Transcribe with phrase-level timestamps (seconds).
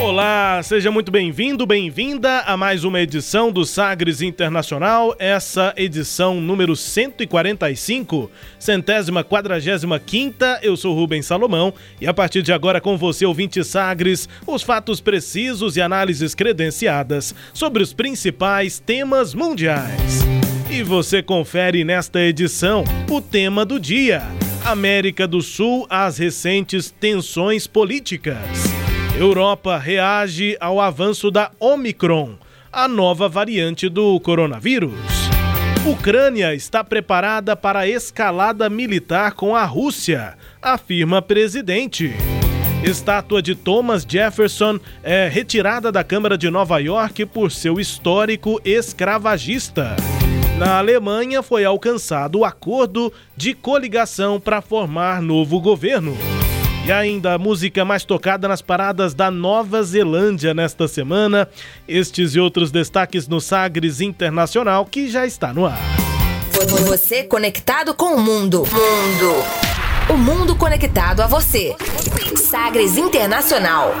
[0.00, 6.74] Olá, seja muito bem-vindo, bem-vinda a mais uma edição do Sagres Internacional, essa edição número
[6.74, 10.58] 145, centésima quadragésima quinta.
[10.62, 15.02] Eu sou Rubens Salomão e a partir de agora com você, ouvinte Sagres, os fatos
[15.02, 20.20] precisos e análises credenciadas sobre os principais temas mundiais.
[20.70, 24.22] E você confere nesta edição o tema do dia:
[24.64, 28.80] América do Sul às recentes tensões políticas.
[29.20, 32.38] Europa reage ao avanço da Omicron,
[32.72, 34.98] a nova variante do coronavírus.
[35.84, 42.14] Ucrânia está preparada para escalada militar com a Rússia, afirma presidente.
[42.82, 49.96] Estátua de Thomas Jefferson é retirada da Câmara de Nova York por seu histórico escravagista.
[50.58, 56.16] Na Alemanha foi alcançado o acordo de coligação para formar novo governo.
[56.90, 61.48] E ainda a música mais tocada nas paradas da Nova Zelândia nesta semana.
[61.86, 65.78] Estes e outros destaques no Sagres Internacional que já está no ar.
[66.88, 68.64] Você conectado com o mundo.
[68.64, 69.34] Mundo.
[70.12, 71.76] O mundo conectado a você.
[72.36, 73.94] Sagres Internacional.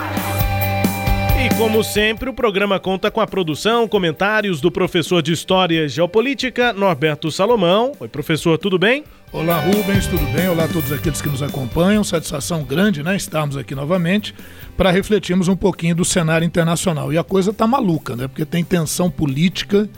[1.38, 5.88] E como sempre, o programa conta com a produção, comentários do professor de História e
[5.88, 7.92] Geopolítica, Norberto Salomão.
[8.00, 9.04] Oi, professor, tudo bem?
[9.32, 10.48] Olá, Rubens, tudo bem?
[10.48, 12.02] Olá a todos aqueles que nos acompanham.
[12.02, 13.14] Satisfação grande, né?
[13.14, 14.34] Estarmos aqui novamente
[14.76, 17.12] para refletirmos um pouquinho do cenário internacional.
[17.12, 18.26] E a coisa tá maluca, né?
[18.26, 19.88] Porque tem tensão política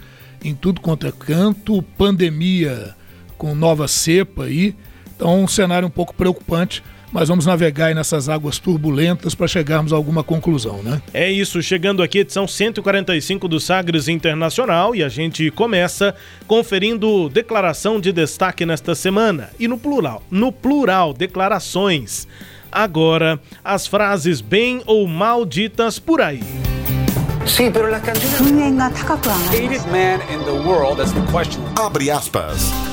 [0.44, 2.94] em tudo quanto é canto, pandemia
[3.38, 4.76] com nova cepa aí.
[5.16, 9.92] Então, um cenário um pouco preocupante mas vamos navegar aí nessas águas turbulentas para chegarmos
[9.92, 11.00] a alguma conclusão, né?
[11.12, 16.14] É isso, chegando aqui, edição 145 do Sagres Internacional, e a gente começa
[16.46, 19.50] conferindo declaração de destaque nesta semana.
[19.60, 22.26] E no plural, no plural, declarações.
[22.70, 26.42] Agora, as frases bem ou mal ditas por aí.
[27.44, 28.42] Sí, pero las canciones...
[31.76, 32.91] Abre aspas.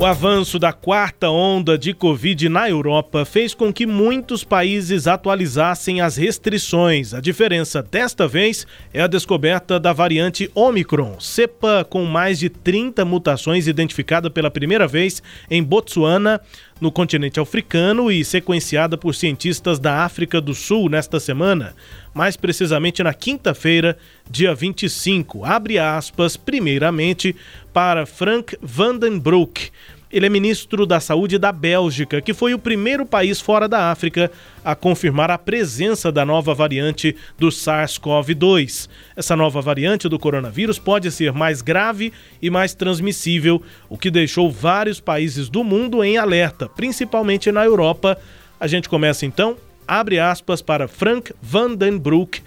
[0.00, 6.00] O avanço da quarta onda de Covid na Europa fez com que muitos países atualizassem
[6.00, 7.12] as restrições.
[7.12, 13.04] A diferença desta vez é a descoberta da variante Omicron, cepa com mais de 30
[13.04, 16.40] mutações identificada pela primeira vez em Botsuana,
[16.80, 21.74] no continente africano e sequenciada por cientistas da África do Sul nesta semana,
[22.14, 23.98] mais precisamente na quinta-feira,
[24.28, 25.44] dia 25.
[25.44, 27.36] Abre aspas, primeiramente,
[27.72, 29.70] para Frank Vandenbroek.
[30.12, 34.28] Ele é ministro da Saúde da Bélgica, que foi o primeiro país fora da África
[34.64, 38.88] a confirmar a presença da nova variante do SARS-CoV-2.
[39.14, 42.12] Essa nova variante do coronavírus pode ser mais grave
[42.42, 48.18] e mais transmissível, o que deixou vários países do mundo em alerta, principalmente na Europa.
[48.58, 49.56] A gente começa então,
[49.86, 52.42] abre aspas para Frank Vandenbroek,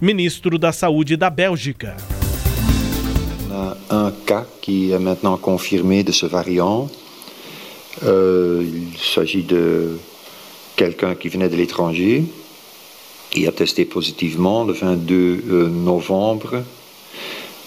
[0.00, 1.94] ministro da Saúde da Bélgica.
[3.90, 6.88] Un cas qui est maintenant confirmé de ce variant.
[8.04, 9.96] Euh, il s'agit de
[10.74, 12.24] quelqu'un qui venait de l'étranger,
[13.30, 16.64] qui a testé positivement le 22 euh, novembre,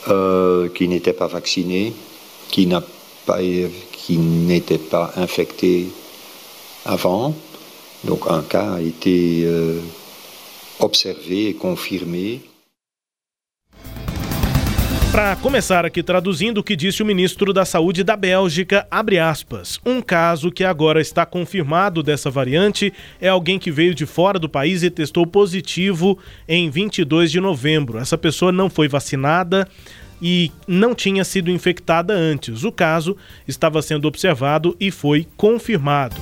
[0.09, 1.93] euh, qui n'était pas vacciné,
[2.51, 2.67] qui
[4.09, 5.87] n'était pas infecté
[6.85, 7.33] avant.
[8.03, 9.47] Donc un cas a été
[10.79, 12.41] observé et confirmé.
[15.15, 19.79] Para começar aqui traduzindo o que disse o ministro da Saúde da Bélgica, abre aspas.
[19.85, 22.91] Um caso que agora está confirmado dessa variante
[23.21, 27.97] é alguém que veio de fora do país e testou positivo em 22 de novembro.
[27.97, 29.65] Essa pessoa não foi vacinada
[30.21, 32.65] e não tinha sido infectada antes.
[32.65, 33.15] O caso
[33.47, 36.17] estava sendo observado e foi confirmado.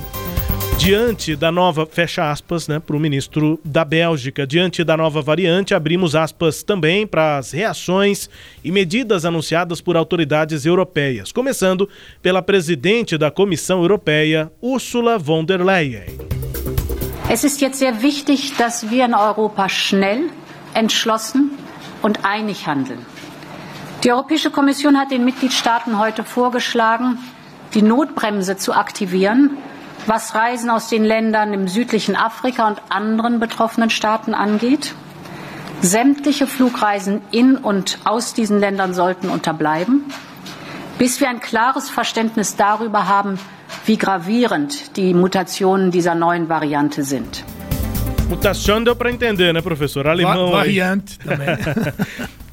[0.78, 5.74] Diante da nova, fecha aspas, né, para o ministro da Bélgica, diante da nova variante,
[5.74, 8.28] abrimos aspas também para as reações
[8.62, 11.88] e medidas anunciadas por autoridades europeias, começando
[12.20, 16.04] pela presidente da Comissão Europeia, Ursula von der Leyen.
[17.30, 20.28] Es ist jetzt sehr wichtig, dass wir in Europa schnell,
[20.74, 21.52] entschlossen
[22.02, 22.98] und einig handeln.
[24.02, 27.16] Die Europäische Kommission hat den Mitgliedstaaten heute vorgeschlagen,
[27.72, 29.56] die Notbremse zu aktivieren,
[30.06, 34.94] was Reisen aus den Ländern im südlichen Afrika und anderen betroffenen Staaten angeht.
[35.80, 40.04] Sämtliche Flugreisen in und aus diesen Ländern sollten unterbleiben,
[40.98, 43.38] bis wir ein klares Verständnis darüber haben,
[43.84, 47.44] wie gravierend die Mutationen dieser neuen Variante sind.
[48.28, 50.06] Mutação deu para entender, né, professor?
[50.06, 50.50] Alemão.
[50.50, 51.28] Va variante aí.
[51.28, 51.54] também.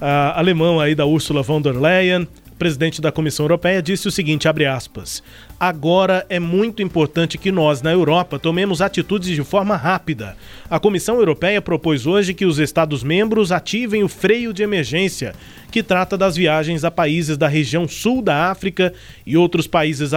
[0.02, 2.28] uh, alemão aí da Ursula von der Leyen,
[2.62, 5.24] presidente da Comissão Europeia, disse o seguinte, aspas:
[5.60, 10.38] Agora é muito importante que nós, na Europa, tomemos atitudes de forma rápida.
[10.70, 15.34] A Comissão Europeia propôs hoje que os Estados-membros ativem o freio de emergência,
[15.72, 18.94] que trata das viagens a países da região sul da África
[19.26, 20.12] e outros países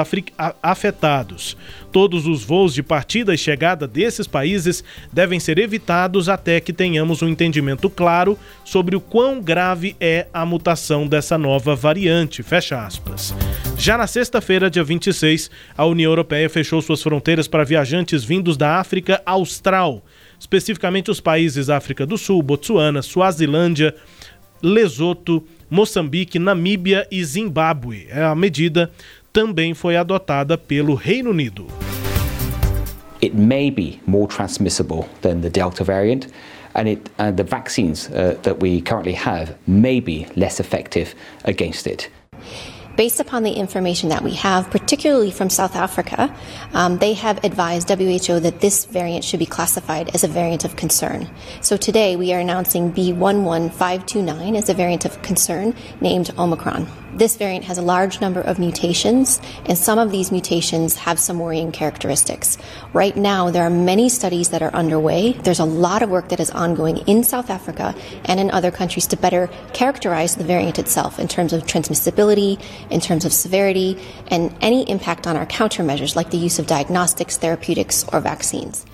[0.62, 1.56] afetados.
[1.94, 4.82] Todos os voos de partida e chegada desses países
[5.12, 10.44] devem ser evitados até que tenhamos um entendimento claro sobre o quão grave é a
[10.44, 12.42] mutação dessa nova variante.
[12.42, 13.32] Fecha aspas.
[13.78, 15.48] Já na sexta-feira, dia 26,
[15.78, 20.04] a União Europeia fechou suas fronteiras para viajantes vindos da África Austral,
[20.36, 23.94] especificamente os países África do Sul, Botsuana, Suazilândia,
[24.60, 28.08] Lesoto, Moçambique, Namíbia e Zimbábue.
[28.10, 28.90] A medida
[29.32, 31.83] também foi adotada pelo Reino Unido.
[33.24, 36.26] It may be more transmissible than the Delta variant.
[36.74, 41.86] and it, uh, the vaccines uh, that we currently have may be less effective against
[41.86, 42.10] it.
[42.96, 46.32] Based upon the information that we have, particularly from South Africa,
[46.74, 50.76] um, they have advised WHO that this variant should be classified as a variant of
[50.76, 51.28] concern.
[51.60, 56.86] So today we are announcing B11529 as a variant of concern named Omicron.
[57.14, 61.38] This variant has a large number of mutations, and some of these mutations have some
[61.38, 62.58] worrying characteristics.
[62.92, 65.34] Right now, there are many studies that are underway.
[65.34, 67.94] There's a lot of work that is ongoing in South Africa
[68.24, 72.60] and in other countries to better characterize the variant itself in terms of transmissibility,
[72.90, 73.96] in terms of severity,
[74.30, 78.84] and any impact on our countermeasures like the use of diagnostics, therapeutics, or vaccines.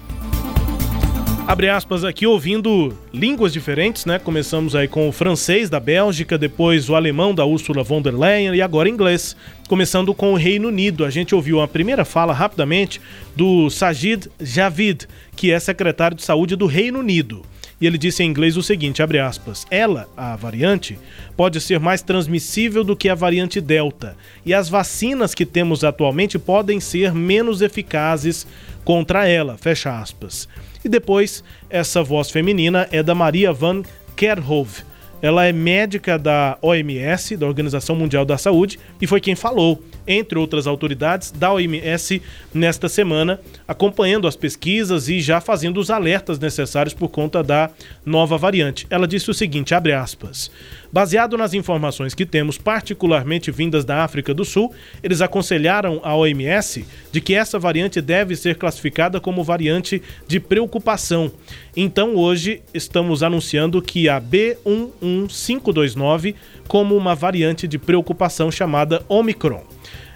[1.50, 4.20] Abre aspas aqui, ouvindo línguas diferentes, né?
[4.20, 8.54] Começamos aí com o francês da Bélgica, depois o alemão da Ursula von der Leyen
[8.54, 9.34] e agora inglês.
[9.66, 11.04] Começando com o Reino Unido.
[11.04, 13.00] A gente ouviu a primeira fala rapidamente
[13.34, 17.42] do Sajid Javid, que é secretário de saúde do Reino Unido.
[17.80, 20.98] E ele disse em inglês o seguinte, abre aspas, ela, a variante,
[21.36, 26.38] pode ser mais transmissível do que a variante Delta, e as vacinas que temos atualmente
[26.38, 28.46] podem ser menos eficazes
[28.84, 30.46] contra ela, fecha aspas.
[30.84, 33.82] E depois, essa voz feminina é da Maria Van
[34.14, 34.82] Kerhove.
[35.22, 40.38] Ela é médica da OMS, da Organização Mundial da Saúde, e foi quem falou, entre
[40.38, 42.20] outras autoridades da OMS,
[42.52, 47.70] nesta semana, acompanhando as pesquisas e já fazendo os alertas necessários por conta da
[48.04, 48.86] nova variante.
[48.90, 50.50] Ela disse o seguinte, abre aspas:
[50.92, 56.84] Baseado nas informações que temos, particularmente vindas da África do Sul, eles aconselharam a OMS
[57.12, 61.30] de que essa variante deve ser classificada como variante de preocupação.
[61.76, 66.34] Então, hoje estamos anunciando que a B11529
[66.66, 69.62] como uma variante de preocupação chamada Omicron.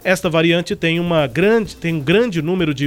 [0.04, 2.86] Esta variante tem, uma grande, tem um grande número de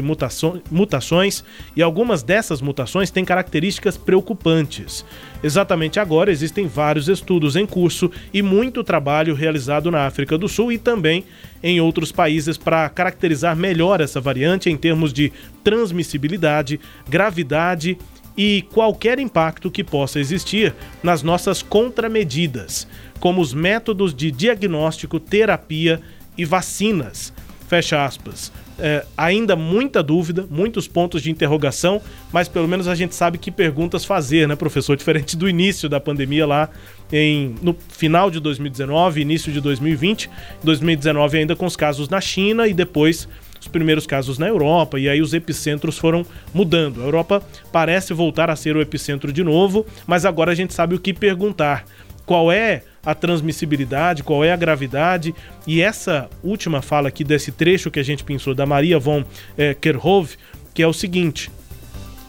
[0.70, 1.44] mutações
[1.76, 5.04] e algumas dessas mutações têm características preocupantes.
[5.44, 10.72] Exatamente agora existem vários estudos em curso e muito trabalho realizado na África do Sul
[10.72, 11.26] e também
[11.64, 15.34] em outros países para caracterizar melhor essa variante em termos de
[15.64, 17.98] transmissibilidade, gravidade
[18.38, 22.88] e qualquer impacto que possa existir nas nossas contramedidas,
[23.20, 27.34] como os métodos de diagnóstico, terapia e vacinas.
[27.68, 28.52] Fecha aspas.
[28.80, 32.00] É, ainda muita dúvida, muitos pontos de interrogação,
[32.32, 34.96] mas pelo menos a gente sabe que perguntas fazer, né, professor?
[34.98, 36.70] Diferente do início da pandemia lá
[37.12, 40.30] em, no final de 2019, início de 2020,
[40.64, 43.28] 2019 ainda com os casos na China e depois
[43.60, 47.02] os primeiros casos na Europa, e aí os epicentros foram mudando.
[47.02, 47.42] A Europa
[47.72, 51.14] parece voltar a ser o epicentro de novo, mas agora a gente sabe o que
[51.14, 51.84] perguntar.
[52.26, 55.34] Qual é a transmissibilidade, qual é a gravidade.
[55.66, 59.24] E essa última fala aqui desse trecho que a gente pensou da Maria von
[59.58, 60.36] eh, Kerhove,
[60.74, 61.50] que é o seguinte: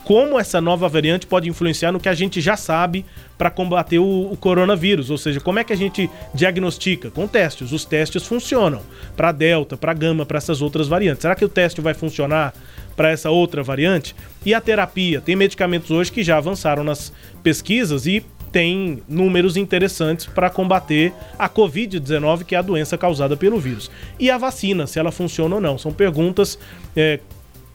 [0.04, 3.04] como essa nova variante pode influenciar no que a gente já sabe
[3.36, 7.10] para combater o, o, coronavírus, ou seja, como é que a gente diagnostica?
[7.10, 7.72] Com testes.
[7.72, 8.80] Os testes funcionam
[9.16, 11.22] para Delta, para Gama, para essas outras variantes.
[11.22, 12.54] Será que o teste vai funcionar
[12.96, 14.14] para essa outra variante?
[14.46, 15.20] E a terapia?
[15.20, 21.48] Tem medicamentos hoje que já avançaram nas pesquisas e tem números interessantes para combater a
[21.48, 23.90] Covid-19, que é a doença causada pelo vírus.
[24.18, 25.78] E a vacina, se ela funciona ou não.
[25.78, 26.58] São perguntas
[26.96, 27.20] é,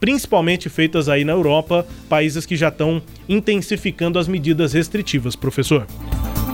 [0.04, 5.88] principalmente feitas aí na Europa, países que já estão intensificando as medidas restritivas, professor.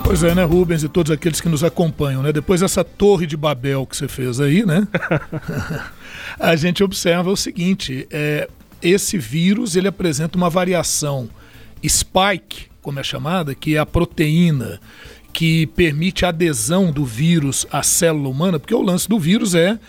[0.04, 2.32] Pois é, né, Rubens e todos aqueles que nos acompanham, né?
[2.32, 4.88] Depois dessa torre de Babel que você fez aí, né?
[6.40, 8.48] a gente observa o seguinte: é,
[8.82, 11.28] esse vírus ele apresenta uma variação
[11.84, 14.80] spike, como é chamada, que é a proteína
[15.32, 19.80] que permite a adesão do vírus à célula humana, porque o lance do vírus é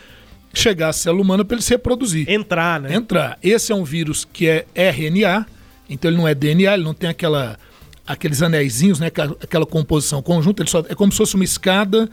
[0.52, 2.28] chegar à célula humana para ele se reproduzir.
[2.28, 2.94] Entrar, né?
[2.94, 3.38] Entrar.
[3.42, 5.47] Esse é um vírus que é RNA,
[5.88, 7.59] então ele não é DNA, ele não tem aquela
[8.06, 12.11] aqueles anéisinhos, né, aquela composição conjunta, ele só, é como se fosse uma escada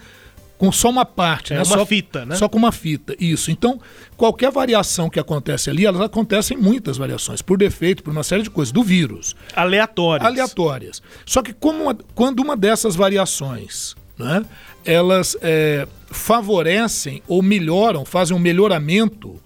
[0.57, 1.63] com só uma parte, é né?
[1.63, 2.35] uma só, fita, né?
[2.35, 3.51] Só com uma fita, isso.
[3.51, 3.79] Então,
[4.15, 8.49] qualquer variação que acontece ali, elas acontecem muitas variações, por defeito, por uma série de
[8.49, 9.35] coisas, do vírus.
[9.55, 10.27] Aleatórias.
[10.27, 11.01] Aleatórias.
[11.25, 14.43] Só que como quando uma dessas variações, né,
[14.83, 19.39] elas é, favorecem ou melhoram, fazem um melhoramento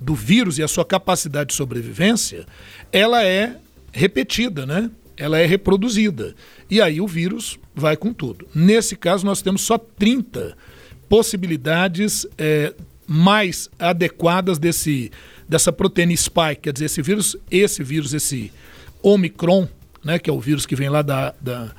[0.00, 2.46] do vírus e a sua capacidade de sobrevivência,
[2.90, 3.56] ela é
[3.92, 4.90] repetida, né?
[5.16, 6.34] ela é reproduzida.
[6.70, 8.46] E aí o vírus vai com tudo.
[8.54, 10.56] Nesse caso, nós temos só 30
[11.08, 12.74] possibilidades é,
[13.06, 15.10] mais adequadas desse,
[15.48, 18.52] dessa proteína spike, quer dizer, esse vírus, esse vírus, esse
[19.02, 19.68] Omicron,
[20.04, 21.72] né, que é o vírus que vem lá da, da,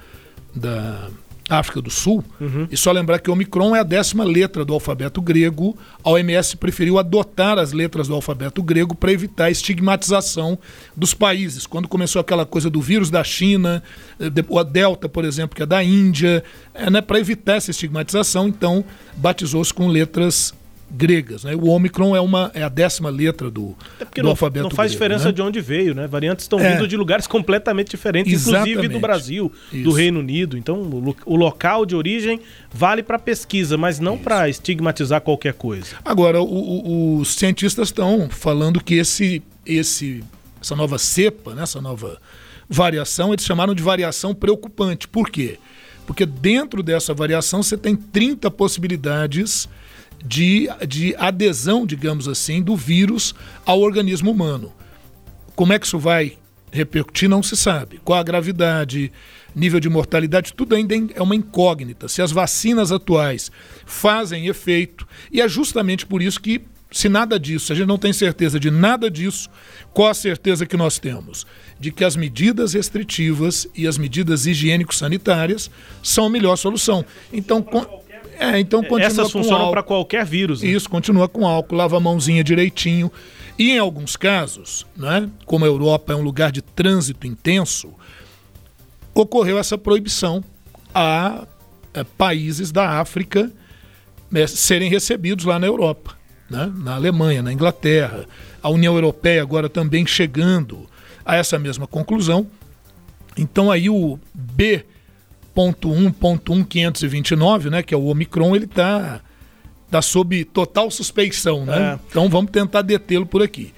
[0.56, 1.10] da
[1.50, 2.24] África do Sul.
[2.40, 2.68] Uhum.
[2.72, 5.78] E só lembrar que o Omicron é a décima letra do alfabeto grego.
[6.04, 10.58] A OMS preferiu adotar as letras do alfabeto grego para evitar a estigmatização
[10.96, 11.68] dos países.
[11.68, 13.84] Quando começou aquela coisa do vírus da China,
[14.20, 18.48] eh, a Delta, por exemplo, que é da Índia, é, né, para evitar essa estigmatização,
[18.48, 18.84] então
[19.16, 20.54] batizou-se com letras
[20.90, 21.44] gregas.
[21.44, 21.56] Né?
[21.56, 24.92] O Omicron é, uma, é a décima letra do, é do não, alfabeto Não faz
[24.92, 25.32] grego, diferença né?
[25.32, 26.08] de onde veio, né?
[26.08, 26.74] Variantes estão É.
[26.74, 28.92] vindo de lugares completamente diferentes, inclusive Exatamente.
[28.94, 29.92] do Brasil, do Isso.
[29.92, 30.58] Reino Unido.
[30.58, 32.40] Então, o, o local de origem
[32.72, 35.96] vale para pesquisa, mas não para estigmatizar qualquer coisa.
[36.06, 40.24] Agora, o- o- os cientistas estão falando que esse, esse,
[40.62, 42.20] essa nova cepa, né, essa nova
[42.70, 45.08] variação, eles chamaram de variação preocupante.
[45.08, 45.58] Por quê?
[46.08, 49.68] Porque dentro dessa variação você tem 30 possibilidades
[50.26, 54.74] de, de adesão, digamos assim, do vírus ao organismo humano.
[55.56, 56.38] Como é que isso vai
[56.72, 58.02] repercutir, não se sabe.
[58.04, 59.12] Qual a gravidade,
[59.56, 62.10] nível de mortalidade, tudo ainda é uma incógnita.
[62.10, 63.50] Se as vacinas atuais
[63.86, 67.98] fazem efeito, e é justamente por isso que, se nada disso, se a gente não
[67.98, 69.50] tem certeza de nada disso,
[69.94, 71.46] qual a certeza que nós temos?
[71.80, 75.72] De que as medidas restritivas e as medidas higiênico-sanitárias
[76.04, 77.06] são a melhor solução.
[77.32, 78.04] Então, con-
[78.40, 80.62] é, então continua Essas funcionam para qualquer vírus.
[80.62, 80.70] né?
[80.70, 83.12] Isso, continua com álcool, lava a mãozinha direitinho.
[83.58, 87.94] E em alguns casos, né, como a Europa é um lugar de trânsito intenso,
[89.14, 90.44] ocorreu essa proibição
[90.94, 91.48] a,
[91.94, 93.50] eh, países da África
[94.34, 96.18] eh, serem recebidos lá na Europa,
[96.50, 98.26] né, na Alemanha, na Inglaterra.
[98.62, 100.90] A União Europeia agora também chegando
[101.26, 102.48] a essa mesma conclusão.
[103.38, 104.20] Então aí o
[105.56, 109.22] B.1.1.529, né, que é o Omicron, ele está
[109.90, 111.94] tá sob total suspeição, né?
[111.94, 112.00] É.
[112.10, 113.74] Então vamos tentar detê-lo por aqui.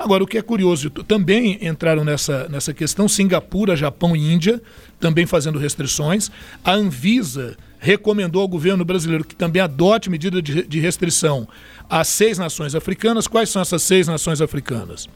[0.00, 4.62] Agora, o que é curioso, também entraram nessa, nessa questão Singapura, Japão e Índia,
[4.98, 6.30] também fazendo restrições.
[6.64, 11.46] A Anvisa recomendou ao governo brasileiro que também adote medida de, de restrição
[11.88, 13.26] às seis nações africanas.
[13.26, 15.06] Quais são essas seis nações africanas?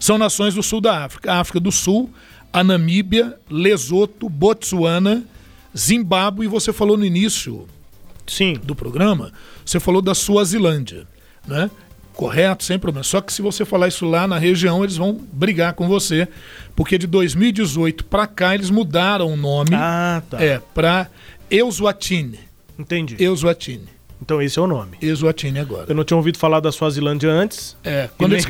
[0.00, 1.32] São nações do sul da África.
[1.32, 2.10] A África do Sul,
[2.52, 5.24] a Namíbia, Lesoto, Botsuana,
[5.76, 7.66] Zimbábue, e você falou no início
[8.26, 8.54] Sim.
[8.62, 9.32] do programa,
[9.64, 11.06] você falou da Suazilândia,
[11.46, 11.70] né?
[12.12, 13.04] Correto, sem problema.
[13.04, 16.28] Só que se você falar isso lá na região, eles vão brigar com você,
[16.76, 20.42] porque de 2018 para cá eles mudaram o nome Ah, tá.
[20.42, 21.08] é para
[21.50, 22.38] Euswatini.
[22.78, 23.16] Entendi.
[23.18, 23.88] Euswatini.
[24.22, 24.96] Então esse é o nome.
[25.00, 25.86] Euswatini agora.
[25.88, 27.76] Eu não tinha ouvido falar da Suazilândia antes.
[27.82, 28.46] É, Quando eles...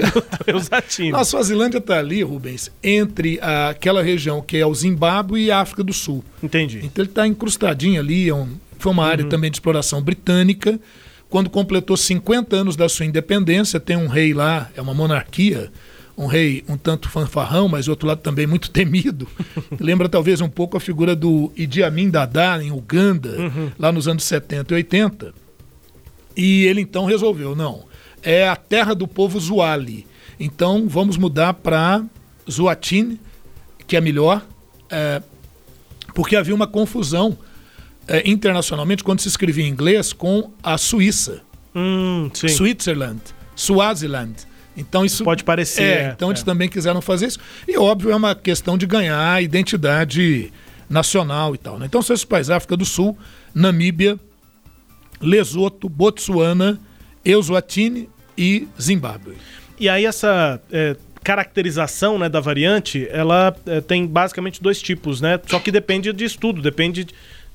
[0.47, 1.15] eu.
[1.17, 5.61] A Suazilândia está ali, Rubens, entre a- aquela região que é o Zimbábue e a
[5.61, 6.25] África do Sul.
[6.43, 6.79] Entendi.
[6.83, 8.49] Então ele está encrustadinho ali, é um-
[8.79, 10.79] foi uma área também de exploração britânica.
[11.29, 15.71] Quando completou 50 anos da sua independência, tem um rei lá, é uma monarquia,
[16.19, 19.29] um rei um tanto fanfarrão, mas outro lado também muito temido.
[19.79, 23.37] Lembra talvez um pouco a figura do Idi Amin Dada em Uganda,
[23.79, 25.33] lá nos anos 70 e 80.
[26.37, 27.85] E ele então resolveu, não,
[28.23, 30.07] é a terra do povo Zuali.
[30.39, 32.03] Então vamos mudar para
[32.51, 33.21] Zuatini,
[33.87, 34.45] que é melhor,
[34.89, 35.23] é,
[36.15, 37.37] porque havia uma confusão
[38.09, 41.43] é, internacionalmente quando se escrevia em inglês com a Suíça,
[41.75, 42.29] Hum.
[42.35, 43.21] Switzerland,
[43.55, 44.35] Swaziland.
[44.77, 46.45] Então isso Pode parecer, É, é, então eles é.
[46.45, 47.39] também quiseram fazer isso.
[47.69, 50.53] E óbvio é uma questão de ganhar identidade
[50.89, 51.79] nacional e tal.
[51.79, 51.87] Né?
[51.87, 53.17] Então são esses países: África do Sul,
[53.55, 54.19] Namíbia,
[55.21, 56.81] Lesoto, Botsuana,
[57.25, 59.37] Eswatini e Zimbábue.
[59.79, 60.61] E aí essa.
[60.73, 65.39] é, caracterização né, da variante, ela é, tem basicamente dois tipos, né?
[65.47, 67.07] Só que depende de estudo, depende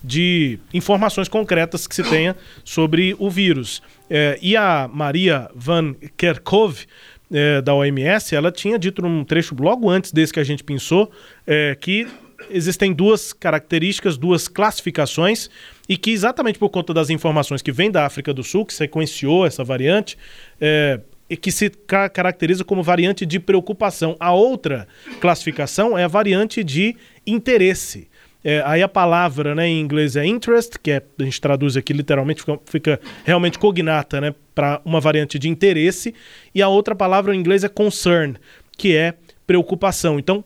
[0.04, 3.82] de informações concretas que se tenha sobre o vírus.
[4.08, 6.86] É, e a Maria Van Kerkhove,
[7.32, 11.12] é, da OMS, ela tinha dito num trecho logo antes desse que a gente pensou,
[11.48, 12.08] é, que
[12.50, 15.50] existem duas características, duas classificações,
[15.88, 19.46] e que exatamente por conta das informações que vêm da África do Sul, que sequenciou
[19.46, 20.18] essa variante,
[20.60, 21.00] é,
[21.30, 24.16] e que se ca caracteriza como variante de preocupação.
[24.20, 24.88] A outra
[25.20, 28.08] classificação é a variante de interesse.
[28.44, 31.94] É, aí a palavra né, em inglês é interest, que é, a gente traduz aqui
[31.94, 36.14] literalmente, fica, fica realmente cognata né, para uma variante de interesse,
[36.54, 38.36] e a outra palavra em inglês é concern,
[38.78, 39.16] que é
[39.48, 40.20] preocupação.
[40.20, 40.46] Então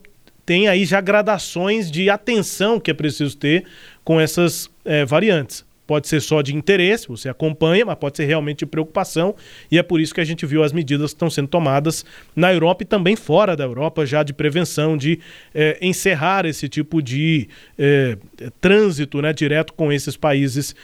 [0.50, 3.66] tem aí já gradações de atenção que é preciso ter
[4.04, 8.60] com essas é, variantes pode ser só de interesse, você acompanha, mas pode ser realmente
[8.60, 9.36] de preocupação,
[9.72, 12.54] e é por isso que a gente viu as medidas que estão sendo tomadas na
[12.54, 15.20] Europa e também fora da Europa, já de prevenção, de
[15.52, 18.20] é, encerrar esse tipo de é,
[18.62, 20.76] trânsito né, direto com esses países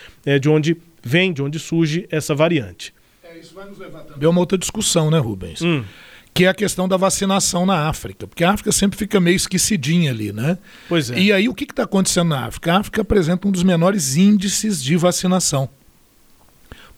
[0.41, 2.91] de onde vem, de onde surge essa variante.
[3.23, 5.61] É, isso vai nos levar também a uma outra discussão, né, Rubens?
[5.61, 5.83] Hum
[6.35, 10.11] que é a questão da vacinação na África, porque a África sempre fica meio esquecidinha
[10.11, 10.57] ali, né?
[10.89, 11.17] Pois é.
[11.17, 12.73] E aí o que está acontecendo na África?
[12.73, 15.69] A África apresenta um dos menores índices de vacinação.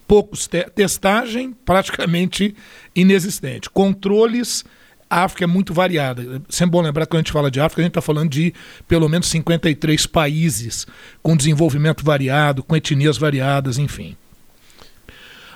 [0.08, 2.56] Poucos te testagem praticamente
[2.96, 3.70] inexistente.
[3.70, 4.65] Controles,
[5.08, 6.41] a África é muito variada.
[6.50, 8.56] Sempre bom lembrar que quando a gente fala de África, a gente está falando de
[8.88, 10.88] pelo menos 53 países
[11.22, 14.17] com desenvolvimento variado, com etnias variadas, enfim.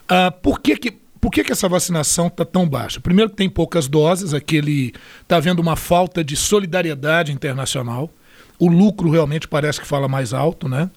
[0.03, 2.99] Uh, por que, que por que, que essa vacinação está tão baixa?
[2.99, 8.09] Primeiro que tem poucas doses, aquele está havendo uma falta de solidariedade internacional.
[8.57, 10.89] O lucro realmente parece que fala mais alto, né?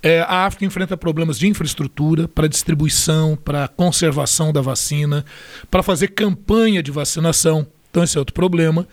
[0.00, 5.24] É, a África enfrenta problemas de infraestrutura para distribuição, para conservação da vacina,
[5.68, 7.66] para fazer campanha de vacinação.
[7.90, 8.86] Então esse é outro problema.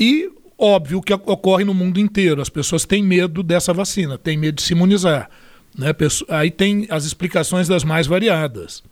[0.00, 2.42] E óbvio que ocorre no mundo inteiro.
[2.42, 5.30] As pessoas têm medo dessa vacina, têm medo de se imunizar.
[5.78, 5.94] Né?
[6.28, 8.82] Aí tem as explicações das mais variadas.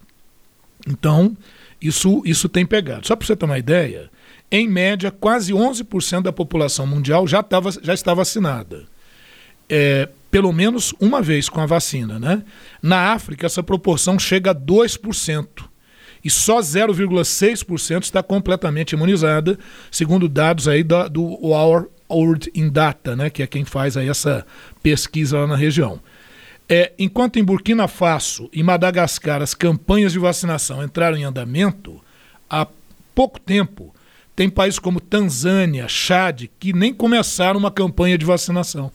[0.87, 1.37] Então,
[1.81, 3.07] isso, isso tem pegado.
[3.07, 4.11] Só para você ter uma ideia,
[4.50, 8.85] em média, quase 11% da população mundial já, tava, já está vacinada.
[9.68, 12.18] É, pelo menos uma vez com a vacina.
[12.18, 12.42] Né?
[12.81, 15.49] Na África, essa proporção chega a 2%.
[16.25, 19.59] E só 0,6% está completamente imunizada,
[19.90, 24.09] segundo dados aí da, do Our World in Data, né, que é quem faz aí
[24.09, 24.44] essa
[24.83, 26.01] pesquisa lá na região.
[26.68, 32.02] É, enquanto em Burkina Faso e Madagascar as campanhas de vacinação entraram em andamento,
[32.50, 32.66] há
[33.14, 33.94] pouco tempo
[34.35, 38.92] tem países como Tanzânia, Chad, que nem começaram uma campanha de vacinação.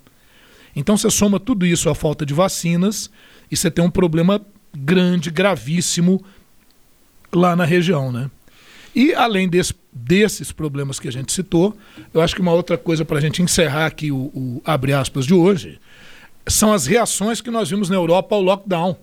[0.75, 3.09] Então você soma tudo isso à falta de vacinas
[3.49, 4.41] e você tem um problema
[4.73, 6.23] grande, gravíssimo
[7.33, 8.29] lá na região, né?
[8.93, 11.75] E além desse, desses problemas que a gente citou,
[12.13, 15.25] eu acho que uma outra coisa para a gente encerrar aqui o, o abre aspas
[15.25, 15.79] de hoje
[16.47, 18.97] são as reações que nós vimos na Europa ao lockdown.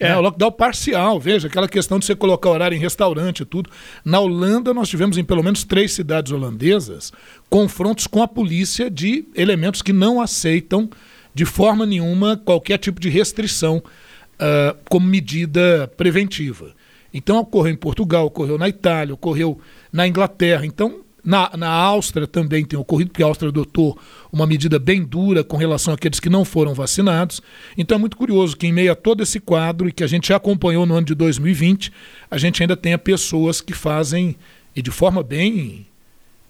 [0.00, 0.10] É.
[0.10, 3.68] é, o lockdown parcial, veja, aquela questão de você colocar horário em restaurante e tudo.
[4.04, 7.12] Na Holanda, nós tivemos em pelo menos três cidades holandesas
[7.50, 10.88] confrontos com a polícia de elementos que não aceitam
[11.34, 16.74] de forma nenhuma qualquer tipo de restrição uh, como medida preventiva.
[17.12, 19.58] Então ocorreu em Portugal, ocorreu na Itália, ocorreu
[19.92, 20.64] na Inglaterra.
[20.64, 23.98] Então na, na Áustria também tem ocorrido, porque a Áustria adotou
[24.32, 27.42] uma medida bem dura com relação àqueles que não foram vacinados.
[27.76, 30.28] Então é muito curioso que, em meio a todo esse quadro, e que a gente
[30.28, 31.92] já acompanhou no ano de 2020,
[32.30, 34.36] a gente ainda tenha pessoas que fazem,
[34.74, 35.86] e de forma bem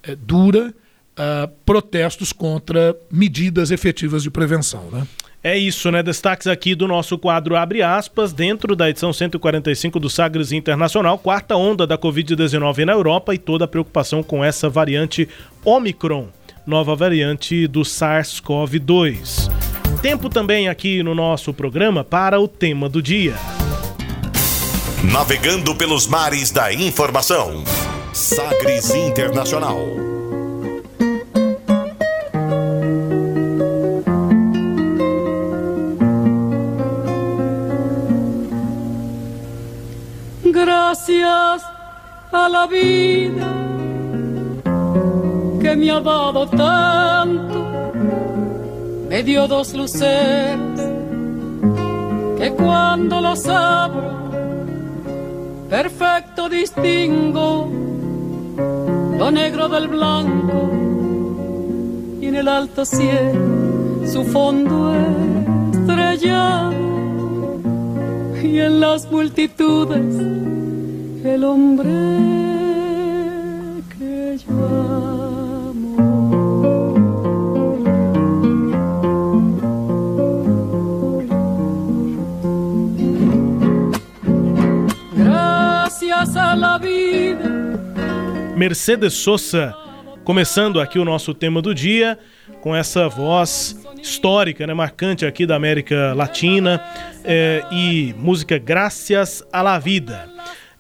[0.01, 0.73] é, dura,
[1.19, 4.85] uh, protestos contra medidas efetivas de prevenção.
[4.91, 5.07] Né?
[5.43, 6.03] É isso, né?
[6.03, 11.57] Destaques aqui do nosso quadro Abre aspas, dentro da edição 145 do Sagres Internacional, quarta
[11.57, 15.29] onda da Covid-19 na Europa e toda a preocupação com essa variante
[15.65, 16.29] Omicron,
[16.67, 19.49] nova variante do SARS-CoV-2.
[20.03, 23.35] Tempo também aqui no nosso programa para o tema do dia.
[25.05, 27.63] Navegando pelos mares da informação.
[28.13, 30.18] Sagres Internacional.
[40.59, 41.63] Gracias
[42.33, 43.49] a la vida
[45.61, 47.93] que me ha dado tanto,
[49.09, 50.59] me dio dos luces
[52.39, 54.11] que cuando las abro,
[55.69, 57.69] perfecto distingo
[59.19, 60.71] lo negro del blanco
[62.21, 64.95] y en el alto cielo su fondo
[65.73, 66.73] estrellado
[68.43, 70.15] y en las multitudes
[71.25, 71.89] el hombre
[73.91, 74.51] que bello
[75.71, 76.19] amor.
[85.17, 87.49] Gracias a la vida.
[88.57, 89.75] Mercedes Sosa,
[90.25, 92.19] começando aqui o nosso tema do dia,
[92.61, 96.83] com essa voz histórica, né, marcante aqui da América Latina
[97.25, 100.29] é, e música Gracias a la Vida.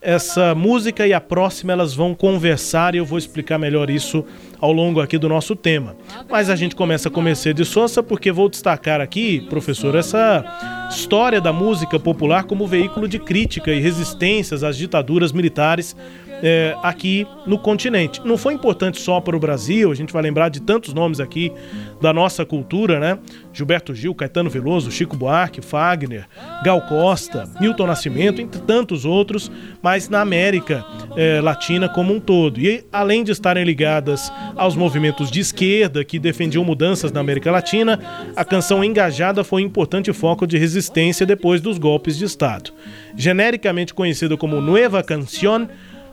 [0.01, 4.25] Essa música e a próxima elas vão conversar e eu vou explicar melhor isso
[4.61, 5.97] ao longo aqui do nosso tema.
[6.31, 11.53] Mas a gente começa com Mercedes Sosa porque vou destacar aqui, professor, essa história da
[11.53, 15.97] música popular como veículo de crítica e resistências às ditaduras militares
[16.43, 18.21] é, aqui no continente.
[18.25, 21.53] Não foi importante só para o Brasil, a gente vai lembrar de tantos nomes aqui
[22.01, 23.19] da nossa cultura, né?
[23.53, 26.27] Gilberto Gil, Caetano Veloso, Chico Buarque, Fagner,
[26.63, 29.51] Gal Costa, Milton Nascimento, entre tantos outros,
[29.83, 30.85] mas na América
[31.17, 32.61] é, Latina como um todo.
[32.61, 37.99] E além de estarem ligadas aos movimentos de esquerda que defendiam mudanças na América Latina,
[38.37, 42.73] a canção engajada foi um importante foco de resistência depois dos golpes de Estado.
[43.17, 45.69] Genericamente conhecida como Nueva Canción,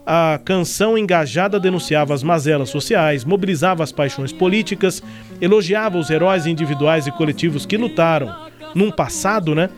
[0.06, 5.02] a canção engajada denunciava as mazelas sociais, mobilizava as paixões políticas,
[5.42, 8.34] elogiava os heróis individuais e coletivos que lutaram
[8.76, 9.70] num passado, né?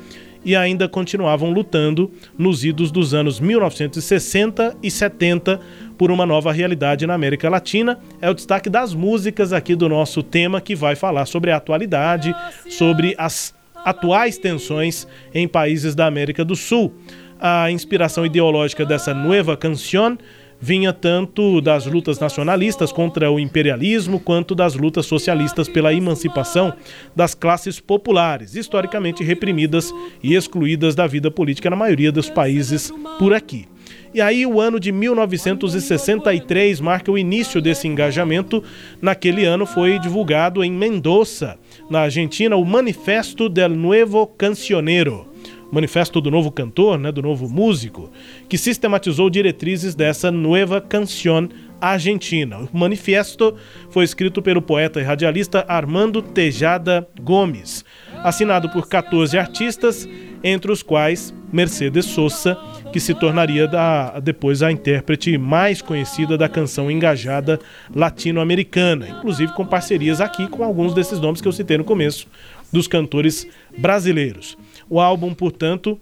[0.43, 5.59] E ainda continuavam lutando nos idos dos anos 1960 e 70
[5.97, 7.99] por uma nova realidade na América Latina.
[8.21, 12.33] É o destaque das músicas aqui do nosso tema que vai falar sobre a atualidade,
[12.69, 16.93] sobre as atuais tensões em países da América do Sul
[17.39, 20.17] a inspiração ideológica dessa Nueva Canción
[20.59, 26.73] vinha tanto das lutas nacionalistas contra o imperialismo quanto das lutas socialistas pela emancipação
[27.15, 33.33] das classes populares, historicamente reprimidas e excluídas da vida política na maioria dos países por
[33.33, 33.67] aqui.
[34.13, 38.63] E aí, o ano de 1963 marca o início desse engajamento.
[39.01, 41.57] Naquele ano foi divulgado em Mendoza,
[41.89, 45.36] na Argentina, o Manifesto del Nuevo Cancionero
[45.71, 48.09] manifesto do novo cantor, né, do novo músico,
[48.47, 51.49] que sistematizou diretrizes dessa Nueva Canción
[51.79, 52.57] argentina.
[52.57, 53.55] O manifesto
[53.89, 57.85] foi escrito pelo poeta e radialista Armando Tejada Gomes,
[58.23, 60.07] assinado por 14 artistas,
[60.43, 62.57] entre os quais Mercedes Sosa,
[62.91, 67.59] que se tornaria da, depois a intérprete mais conhecida da canção engajada
[67.93, 72.27] latino-americana, inclusive com parcerias aqui com alguns desses nomes que eu citei no começo
[72.71, 74.57] dos cantores brasileiros.
[74.89, 75.99] O álbum, portanto,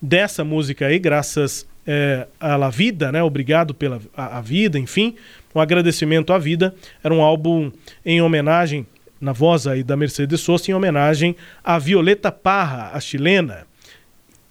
[0.00, 3.22] dessa música aí, graças é, à Vida, né?
[3.22, 5.14] Obrigado pela a, a, vida, enfim,
[5.54, 6.74] um agradecimento à vida.
[7.02, 7.70] Era um álbum
[8.04, 8.86] em homenagem,
[9.20, 13.66] na voz aí da Mercedes Sosa, em homenagem a Violeta Parra, a chilena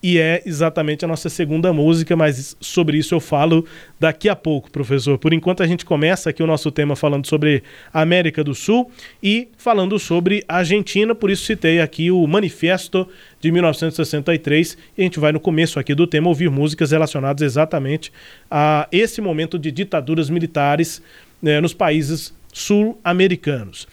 [0.05, 3.65] e é exatamente a nossa segunda música, mas sobre isso eu falo
[3.99, 5.17] daqui a pouco, professor.
[5.17, 8.91] Por enquanto a gente começa aqui o nosso tema falando sobre América do Sul
[9.23, 13.09] e falando sobre Argentina, por isso citei aqui o Manifesto
[13.41, 18.13] de 1963 e a gente vai no começo aqui do tema ouvir músicas relacionadas exatamente
[18.51, 21.01] a esse momento de ditaduras militares
[21.41, 23.85] né, nos países sul-americanos.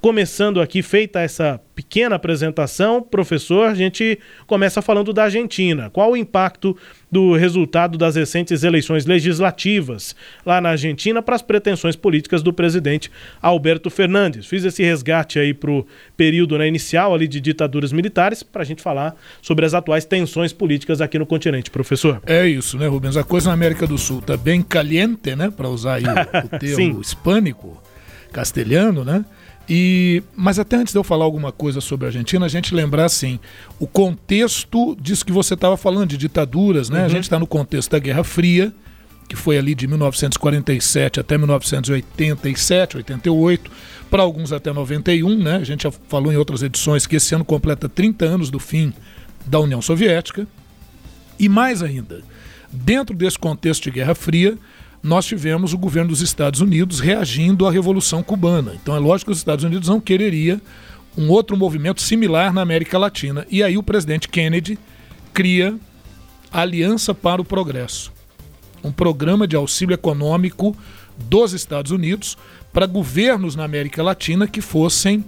[0.00, 5.90] Começando aqui, feita essa pequena apresentação, professor, a gente começa falando da Argentina.
[5.90, 6.74] Qual o impacto
[7.12, 13.10] do resultado das recentes eleições legislativas lá na Argentina para as pretensões políticas do presidente
[13.42, 14.46] Alberto Fernandes?
[14.46, 18.64] Fiz esse resgate aí para o período né, inicial ali de ditaduras militares para a
[18.64, 22.22] gente falar sobre as atuais tensões políticas aqui no continente, professor.
[22.24, 23.18] É isso, né, Rubens?
[23.18, 27.02] A coisa na América do Sul está bem caliente, né, para usar o, o termo
[27.02, 27.85] hispânico
[28.36, 29.24] castelhano, né?
[29.66, 33.06] E, mas até antes de eu falar alguma coisa sobre a Argentina, a gente lembrar
[33.06, 33.40] assim,
[33.80, 37.00] o contexto disso que você estava falando, de ditaduras, né?
[37.00, 37.06] Uhum.
[37.06, 38.74] A gente está no contexto da Guerra Fria,
[39.26, 43.70] que foi ali de 1947 até 1987, 88,
[44.10, 45.56] para alguns até 91, né?
[45.56, 48.92] A gente já falou em outras edições que esse ano completa 30 anos do fim
[49.46, 50.46] da União Soviética.
[51.38, 52.20] E mais ainda,
[52.70, 54.58] dentro desse contexto de Guerra Fria,
[55.06, 58.72] nós tivemos o governo dos Estados Unidos reagindo à Revolução Cubana.
[58.74, 60.60] Então é lógico que os Estados Unidos não quereria
[61.16, 63.46] um outro movimento similar na América Latina.
[63.48, 64.76] E aí o presidente Kennedy
[65.32, 65.76] cria
[66.50, 68.12] a Aliança para o Progresso,
[68.82, 70.76] um programa de auxílio econômico
[71.16, 72.36] dos Estados Unidos
[72.72, 75.24] para governos na América Latina que fossem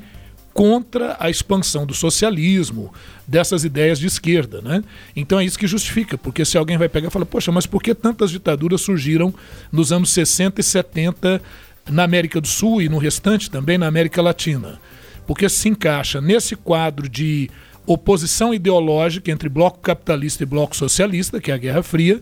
[0.58, 2.92] contra a expansão do socialismo,
[3.28, 4.60] dessas ideias de esquerda.
[4.60, 4.82] Né?
[5.14, 7.80] Então é isso que justifica, porque se alguém vai pegar e falar, poxa, mas por
[7.80, 9.32] que tantas ditaduras surgiram
[9.70, 11.40] nos anos 60 e 70
[11.88, 14.80] na América do Sul e no restante também na América Latina?
[15.28, 17.48] Porque se encaixa nesse quadro de
[17.86, 22.20] oposição ideológica entre bloco capitalista e bloco socialista, que é a Guerra Fria,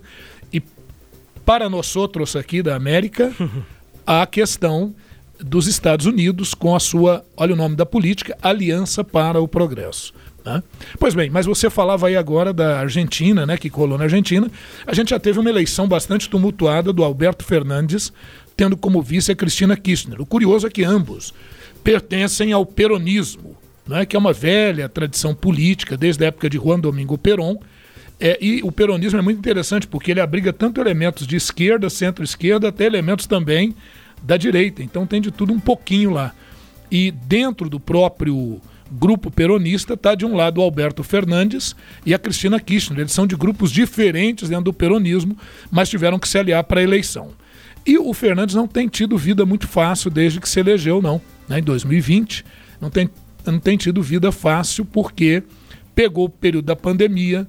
[0.52, 0.62] e
[1.42, 3.32] para nós outros aqui da América,
[4.06, 4.94] a questão
[5.40, 10.12] dos Estados Unidos com a sua, olha o nome da política, Aliança para o Progresso.
[10.44, 10.62] Né?
[10.98, 14.48] Pois bem, mas você falava aí agora da Argentina, né, que colou na Argentina.
[14.86, 18.12] A gente já teve uma eleição bastante tumultuada do Alberto Fernandes,
[18.56, 20.20] tendo como vice a Cristina Kirchner.
[20.20, 21.34] O curioso é que ambos
[21.82, 26.78] pertencem ao peronismo, né, que é uma velha tradição política desde a época de Juan
[26.78, 27.58] Domingo Perón.
[28.18, 32.68] É, e o peronismo é muito interessante porque ele abriga tanto elementos de esquerda, centro-esquerda,
[32.68, 33.74] até elementos também
[34.26, 34.82] da direita.
[34.82, 36.34] Então tem de tudo um pouquinho lá.
[36.90, 38.60] E dentro do próprio
[38.90, 43.00] grupo peronista está de um lado o Alberto Fernandes e a Cristina Kirchner.
[43.00, 45.36] Eles são de grupos diferentes dentro do peronismo,
[45.70, 47.30] mas tiveram que se aliar para a eleição.
[47.84, 51.20] E o Fernandes não tem tido vida muito fácil desde que se elegeu, não.
[51.48, 51.60] Né?
[51.60, 52.44] Em 2020,
[52.80, 53.08] não tem,
[53.44, 55.42] não tem tido vida fácil porque
[55.94, 57.46] pegou o período da pandemia,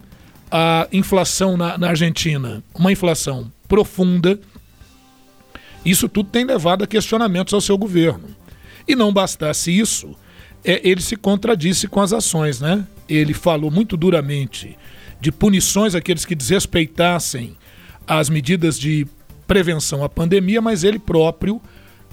[0.49, 4.39] a inflação na, na Argentina, uma inflação profunda,
[5.85, 8.35] isso tudo tem levado a questionamentos ao seu governo.
[8.87, 10.15] E não bastasse isso,
[10.63, 12.85] é, ele se contradisse com as ações, né?
[13.07, 14.77] Ele falou muito duramente
[15.19, 17.55] de punições àqueles que desrespeitassem
[18.05, 19.07] as medidas de
[19.45, 21.61] prevenção à pandemia, mas ele próprio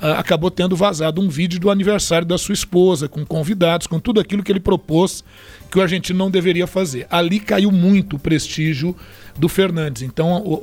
[0.00, 4.42] acabou tendo vazado um vídeo do aniversário da sua esposa, com convidados, com tudo aquilo
[4.42, 5.24] que ele propôs
[5.70, 7.06] que o argentino não deveria fazer.
[7.10, 8.94] Ali caiu muito o prestígio
[9.36, 10.02] do Fernandes.
[10.02, 10.60] Então,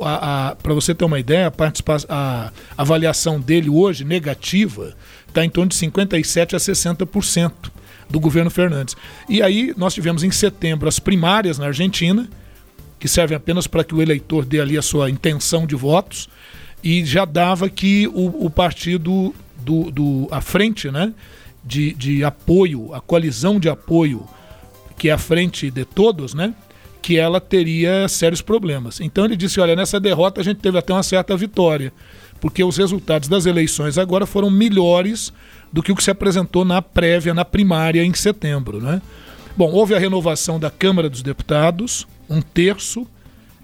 [0.62, 4.96] para você ter uma ideia, a, a avaliação dele hoje, negativa,
[5.28, 7.52] está em torno de 57% a 60%
[8.10, 8.96] do governo Fernandes.
[9.28, 12.30] E aí nós tivemos em setembro as primárias na Argentina,
[13.00, 16.30] que servem apenas para que o eleitor dê ali a sua intenção de votos,
[16.84, 21.14] e já dava que o, o partido do, do a frente, né,
[21.64, 24.28] de, de apoio, a coalizão de apoio,
[24.98, 26.54] que é a frente de todos, né,
[27.02, 29.00] que ela teria sérios problemas.
[29.00, 31.94] Então ele disse: olha, nessa derrota a gente teve até uma certa vitória,
[32.40, 35.32] porque os resultados das eleições agora foram melhores
[35.72, 38.82] do que o que se apresentou na prévia, na primária em setembro.
[38.82, 39.02] Né?
[39.56, 43.08] Bom, houve a renovação da Câmara dos Deputados, um terço,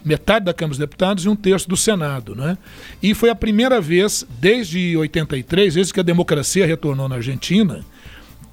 [0.08, 2.36] metade da Câmara dos Deputados e um terço do Senado.
[2.36, 2.58] Né?
[3.04, 7.86] E foi a primeira vez, desde 83, desde que a democracia retornou na Argentina,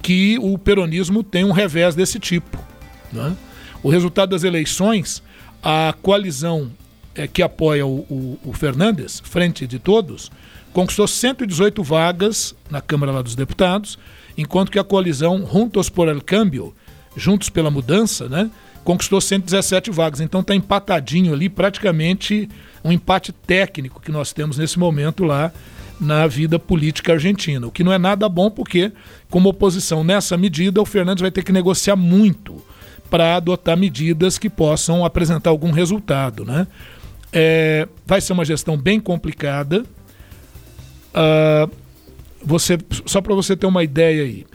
[0.01, 2.59] que o peronismo tem um revés desse tipo.
[3.11, 3.35] Né?
[3.81, 5.23] O resultado das eleições,
[5.63, 6.71] a coalizão
[7.15, 10.31] é, que apoia o, o, o, Fernandes, Frente de Todos,
[10.73, 13.97] conquistou 118 vagas na Câmara lá dos Deputados,
[14.37, 16.73] enquanto que a coalizão Juntos por el Cambio,
[17.15, 18.51] Juntos pela Mudança, né,
[18.85, 20.21] conquistou 117 vagas.
[20.21, 22.47] Então está empatadinho ali, praticamente
[22.83, 25.51] um empate técnico que nós temos nesse momento lá
[25.99, 27.65] na vida política argentina.
[27.65, 28.91] O que não é nada bom, porque,
[29.29, 32.63] como oposição nessa medida, o Fernandes vai ter que negociar muito
[33.09, 36.45] para adotar medidas que possam apresentar algum resultado.
[36.45, 36.67] Né?
[37.33, 39.83] É, vai ser uma gestão bem complicada.
[41.11, 41.71] Uh,
[42.43, 44.45] você, só para você ter uma ideia aí,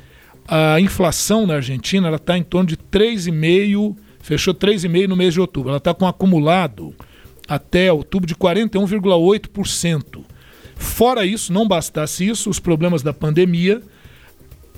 [0.46, 5.70] a inflação na Argentina está em torno de 3,5%, fechou 3,5% no mês de outubro.
[5.70, 6.94] Ela está com um acumulado
[7.48, 10.22] até outubro de 41,8%.
[10.76, 13.83] Fora isso, não bastasse isso, os problemas da pandemia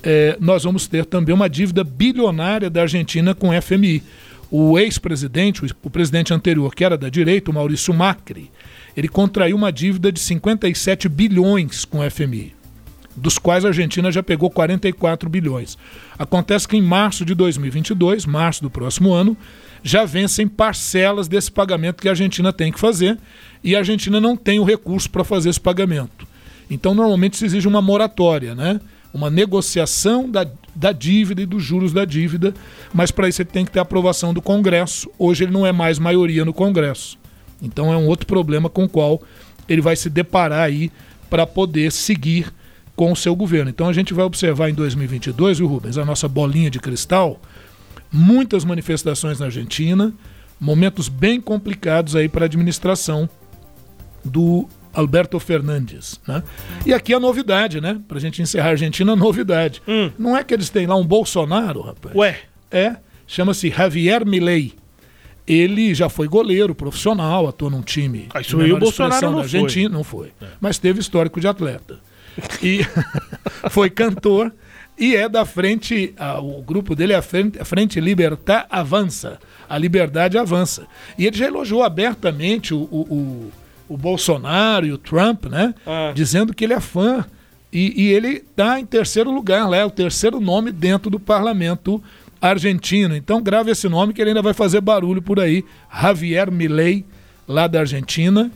[0.03, 4.03] é, nós vamos ter também uma dívida bilionária da Argentina com o FMI.
[4.51, 8.51] O ex-presidente, o, presidente anterior, que era da direita, o Maurício Macri,
[8.95, 12.53] ele contraiu uma dívida de 57 bilhões com o FMI,
[13.15, 15.77] dos quais a Argentina já pegou 44 bilhões.
[16.17, 19.37] Acontece que em março de 2022, março do próximo ano,
[19.83, 23.17] já vencem parcelas desse pagamento que a Argentina tem que fazer
[23.63, 26.27] e a Argentina não tem o recurso para fazer esse pagamento.
[26.69, 28.79] Então, normalmente se exige uma moratória, né?
[29.13, 32.53] uma negociação da, da dívida e dos juros da dívida,
[32.91, 35.09] mas para isso ele tem que ter aprovação do Congresso.
[35.19, 37.17] Hoje ele não é mais maioria no Congresso.
[37.61, 39.21] Então é um outro problema com o qual
[39.69, 40.91] ele vai se deparar aí
[41.29, 42.51] para poder seguir
[42.95, 43.69] com o seu governo.
[43.69, 47.39] Então a gente vai observar em 2022, viu, Rubens, a nossa bolinha de cristal,
[48.11, 50.13] muitas manifestações na Argentina,
[50.59, 53.27] momentos bem complicados aí para a administração
[54.23, 56.19] do Alberto Fernandes.
[56.27, 56.43] Né?
[56.85, 57.99] E aqui a novidade, né?
[58.07, 59.81] Pra gente encerrar a Argentina, a novidade.
[59.87, 60.11] Hum.
[60.17, 62.15] Não é que eles têm lá um Bolsonaro, rapaz.
[62.15, 62.39] Ué.
[62.71, 64.73] É, chama-se Javier Milei.
[65.45, 68.27] Ele já foi goleiro profissional, atuou num time.
[68.33, 69.97] Ah, isso aí o Bolsonaro não Argentina, foi.
[69.97, 70.27] não foi.
[70.41, 70.45] É.
[70.61, 71.99] Mas teve histórico de atleta.
[72.61, 72.81] E
[73.69, 74.53] foi cantor
[74.97, 79.39] e é da frente, a, o grupo dele é a frente, a frente Libertar Avança.
[79.67, 80.85] A liberdade avança.
[81.17, 83.51] E ele já elogiou abertamente o, o
[83.87, 85.73] o Bolsonaro e o Trump, né?
[85.85, 86.11] Ah.
[86.13, 87.25] Dizendo que ele é fã.
[87.71, 92.01] E, e ele está em terceiro lugar lá, é o terceiro nome dentro do parlamento
[92.39, 93.15] argentino.
[93.15, 95.65] Então grave esse nome que ele ainda vai fazer barulho por aí.
[95.91, 97.05] Javier Milei,
[97.47, 98.51] lá da Argentina.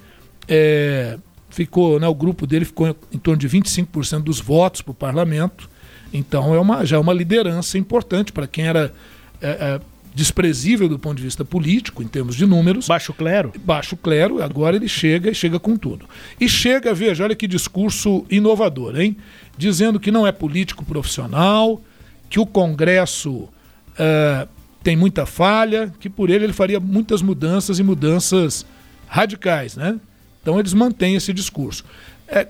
[0.47, 1.17] É,
[1.57, 5.67] ficou, né, o grupo dele ficou em torno de 25% dos votos para o parlamento.
[6.13, 8.93] Então é uma, já é uma liderança importante para quem era
[9.41, 9.81] é, é,
[10.13, 12.87] desprezível do ponto de vista político, em termos de números.
[12.87, 13.51] Baixo clero.
[13.65, 16.05] Baixo clero, agora ele chega e chega com tudo.
[16.39, 19.17] E chega, veja, olha que discurso inovador, hein?
[19.57, 21.81] Dizendo que não é político profissional,
[22.29, 23.49] que o Congresso
[23.97, 24.47] é,
[24.83, 28.63] tem muita falha, que por ele ele faria muitas mudanças e mudanças
[29.07, 29.99] radicais, né?
[30.47, 31.83] Então eles mantêm esse discurso.
[32.25, 32.47] É,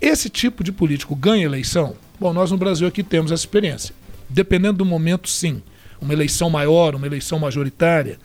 [0.00, 1.94] esse tipo de político ganha eleição?
[2.18, 3.94] Bom, nós no Brasil aqui temos essa experiência.
[4.28, 5.62] Dependendo do momento, sim.
[6.00, 8.18] Uma eleição maior, uma eleição majoritária,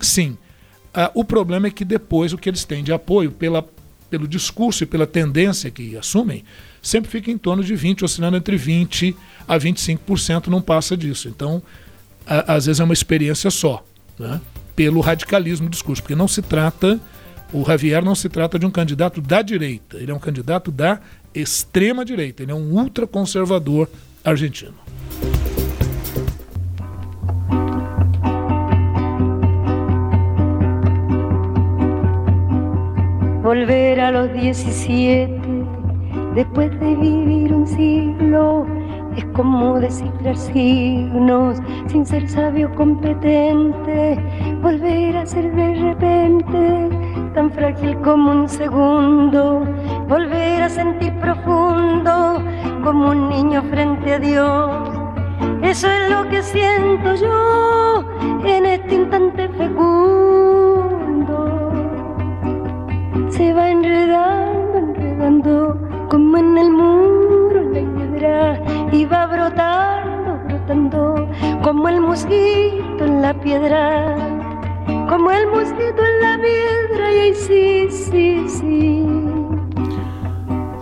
[0.00, 0.36] sim.
[0.92, 3.64] Ah, o problema é que depois o que eles têm de apoio pela,
[4.10, 6.44] pelo discurso e pela tendência que assumem,
[6.82, 9.14] sempre fica em torno de 20, oscilando entre 20
[9.46, 11.28] a 25%, não passa disso.
[11.28, 11.62] Então,
[12.26, 13.86] a, às vezes é uma experiência só,
[14.18, 14.40] né?
[14.74, 17.00] pelo radicalismo do discurso, porque não se trata,
[17.54, 20.98] o Javier não se trata de um candidato da direita, ele é um candidato da
[21.32, 23.88] extrema direita, ele é um ultraconservador
[24.24, 24.74] argentino.
[33.40, 35.30] Volver a los 17
[36.34, 38.66] después de vivir un siglo
[39.16, 44.18] es como descifrar signos sin ser sabio competente,
[44.60, 49.66] volver a ser de repente tan frágil como un segundo,
[50.08, 52.40] volver a sentir profundo
[52.84, 54.70] como un niño frente a Dios.
[55.62, 58.04] Eso es lo que siento yo
[58.44, 60.52] en este instante fecundo.
[63.30, 68.60] Se va enredando, enredando como en el muro la piedra
[68.92, 71.28] y va brotando, brotando
[71.62, 74.43] como el mosquito en la piedra,
[75.14, 79.04] como el mosquito en la piedra y ahí sí, sí, sí.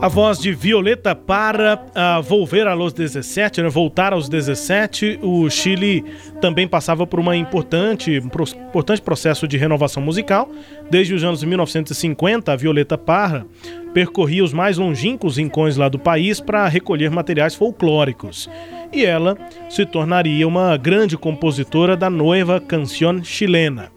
[0.00, 3.68] A voz de Violeta para uh, volver a los 17, né?
[3.68, 5.20] voltar aos 17.
[5.22, 6.02] O Chile
[6.40, 10.50] também passava por uma importante, um pro, importante processo de renovação musical.
[10.90, 13.46] Desde os anos 1950, a Violeta Parra
[13.92, 18.48] percorria os mais longínquos rincões lá do país para recolher materiais folclóricos.
[18.92, 19.36] E ela
[19.70, 23.92] se tornaria uma grande compositora da noiva canción chilena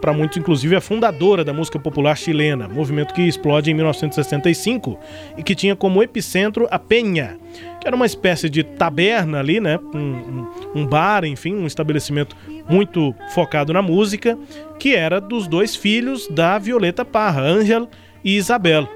[0.00, 4.98] para muitos, inclusive, a fundadora da música popular chilena, movimento que explode em 1965
[5.36, 7.38] e que tinha como epicentro a Penha,
[7.80, 9.78] que era uma espécie de taberna ali, né?
[9.94, 12.36] Um, um, bar, enfim, um estabelecimento
[12.68, 14.38] muito focado na música,
[14.78, 17.88] que era dos dois filhos da Violeta Parra, Ângel
[18.24, 18.88] e Isabel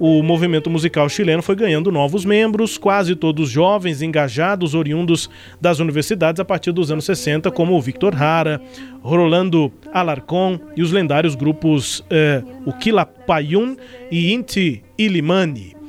[0.00, 5.28] o movimento musical chileno foi ganhando novos membros, quase todos jovens, engajados, oriundos
[5.60, 8.62] das universidades a partir dos anos 60, como o Victor Hara,
[9.02, 13.76] Rolando Alarcón e os lendários grupos eh, o Quilapayún
[14.10, 15.79] e Inti Ilimani.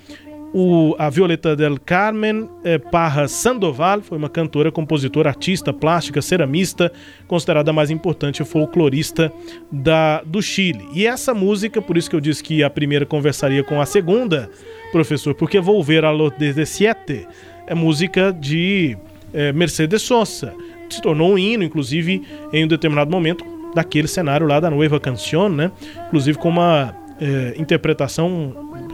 [0.54, 6.92] O, a Violeta del Carmen eh, Parra Sandoval foi uma cantora, compositora, artista, plástica, ceramista,
[7.26, 9.32] considerada a mais importante folclorista
[9.72, 10.86] da, do Chile.
[10.94, 14.50] E essa música, por isso que eu disse que a primeira conversaria com a segunda,
[14.92, 17.26] professor, porque Volver a los 17
[17.66, 18.98] é música de
[19.34, 20.54] eh, Mercedes Sosa.
[20.90, 25.48] Se tornou um hino, inclusive, em um determinado momento daquele cenário lá da Nueva Canción,
[25.48, 25.72] né?
[26.08, 28.30] Inclusive com uma eh, interpretação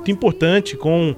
[0.08, 1.16] muito importante, com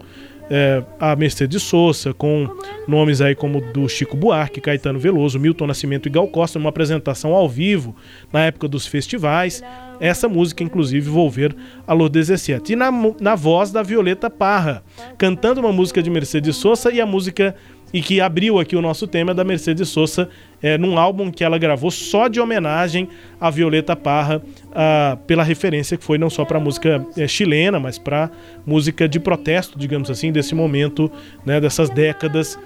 [0.50, 2.50] é, a Mercedes Sosa, com
[2.88, 7.34] nomes aí como do Chico Buarque, Caetano Veloso, Milton Nascimento e Gal Costa, numa apresentação
[7.34, 7.96] ao vivo
[8.34, 9.64] na época dos festivais.
[10.00, 12.74] Essa música, inclusive, Volver Alô 17.
[12.74, 14.84] E na, na voz da Violeta Parra,
[15.18, 17.56] cantando uma música de Mercedes Sosa e a música
[17.94, 20.30] e que abriu aqui o nosso tema da Mercedes Sosa,
[20.62, 23.08] é, num álbum que ela gravou só de homenagem
[23.40, 24.42] a Violeta Parra,
[24.74, 28.30] a, pela referência que foi não só para música é, chilena, mas para
[28.66, 31.12] música de protesto, digamos assim, desse momento,
[31.46, 32.58] né, dessas décadas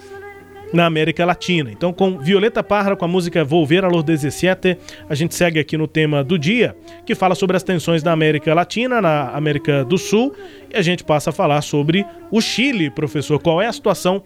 [0.73, 1.71] na América Latina.
[1.71, 4.75] Então, com Violeta Parra, com a música Volver a los 17,
[5.07, 8.53] a gente segue aqui no tema do dia, que fala sobre as tensões da América
[8.55, 10.33] Latina, na América do Sul,
[10.73, 13.39] e a gente passa a falar sobre o Chile, professor.
[13.39, 14.23] Qual é a situação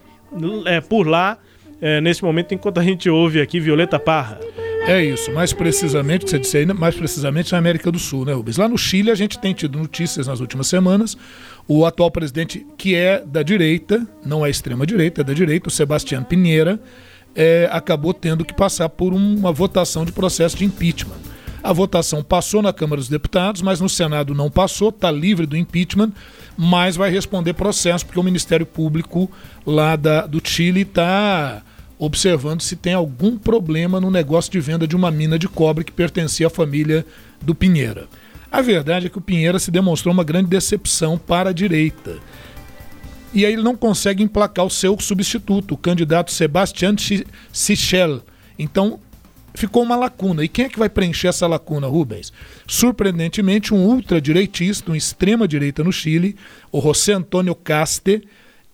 [0.66, 1.38] é, por lá
[1.82, 4.40] é, nesse momento enquanto a gente ouve aqui Violeta Parra.
[4.88, 8.32] É isso, mais precisamente, que você disse aí, mais precisamente na América do Sul, né,
[8.32, 8.56] Rubens?
[8.56, 11.18] Lá no Chile a gente tem tido notícias nas últimas semanas.
[11.68, 16.24] O atual presidente, que é da direita, não é extrema-direita, é da direita, o Sebastião
[16.24, 16.80] Pinheira,
[17.36, 21.20] é, acabou tendo que passar por uma votação de processo de impeachment.
[21.64, 25.58] A votação passou na Câmara dos Deputados, mas no Senado não passou, está livre do
[25.58, 26.12] impeachment
[26.58, 29.30] mas vai responder processo, porque o Ministério Público
[29.64, 31.62] lá da, do Chile está
[32.00, 35.92] observando se tem algum problema no negócio de venda de uma mina de cobre que
[35.92, 37.06] pertencia à família
[37.40, 38.08] do Pinheira.
[38.52, 42.18] A verdade é que o Pinheira se demonstrou uma grande decepção para a direita.
[43.34, 46.96] E aí ele não consegue emplacar o seu substituto, o candidato Sebastián
[47.52, 48.22] Sichel.
[48.58, 49.00] Então
[49.54, 50.44] ficou uma lacuna.
[50.44, 52.32] E quem é que vai preencher essa lacuna, Rubens?
[52.68, 56.36] Surpreendentemente, um ultradireitista, um extrema-direita no Chile,
[56.72, 58.24] o José Antônio Caste,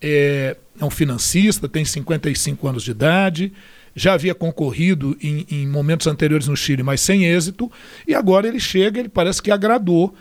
[0.00, 3.52] é, é um financista, tem 55 anos de idade,
[3.96, 7.70] já havia concorrido em, em, momentos anteriores no Chile, mas sem êxito,
[8.06, 10.14] e agora ele chega, ele parece que agradou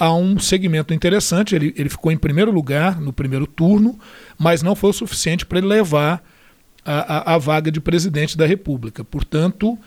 [0.00, 1.54] a um segmento interessante.
[1.54, 3.98] Ele, ele ficou em primeiro lugar no primeiro turno,
[4.38, 6.24] mas não foi o suficiente para ele levar
[6.84, 9.04] a, a, a, vaga de presidente da República.
[9.04, 9.78] Portanto,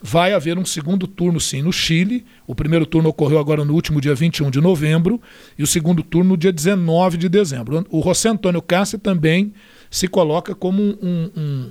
[0.00, 2.24] vai haver um segundo turno, sim, no Chile.
[2.46, 5.20] O primeiro turno ocorreu agora no último dia 21 de novembro
[5.58, 7.84] e o segundo turno no dia 19 de dezembro.
[7.90, 9.52] O José Antônio Cássio também
[9.90, 11.70] se coloca como um, um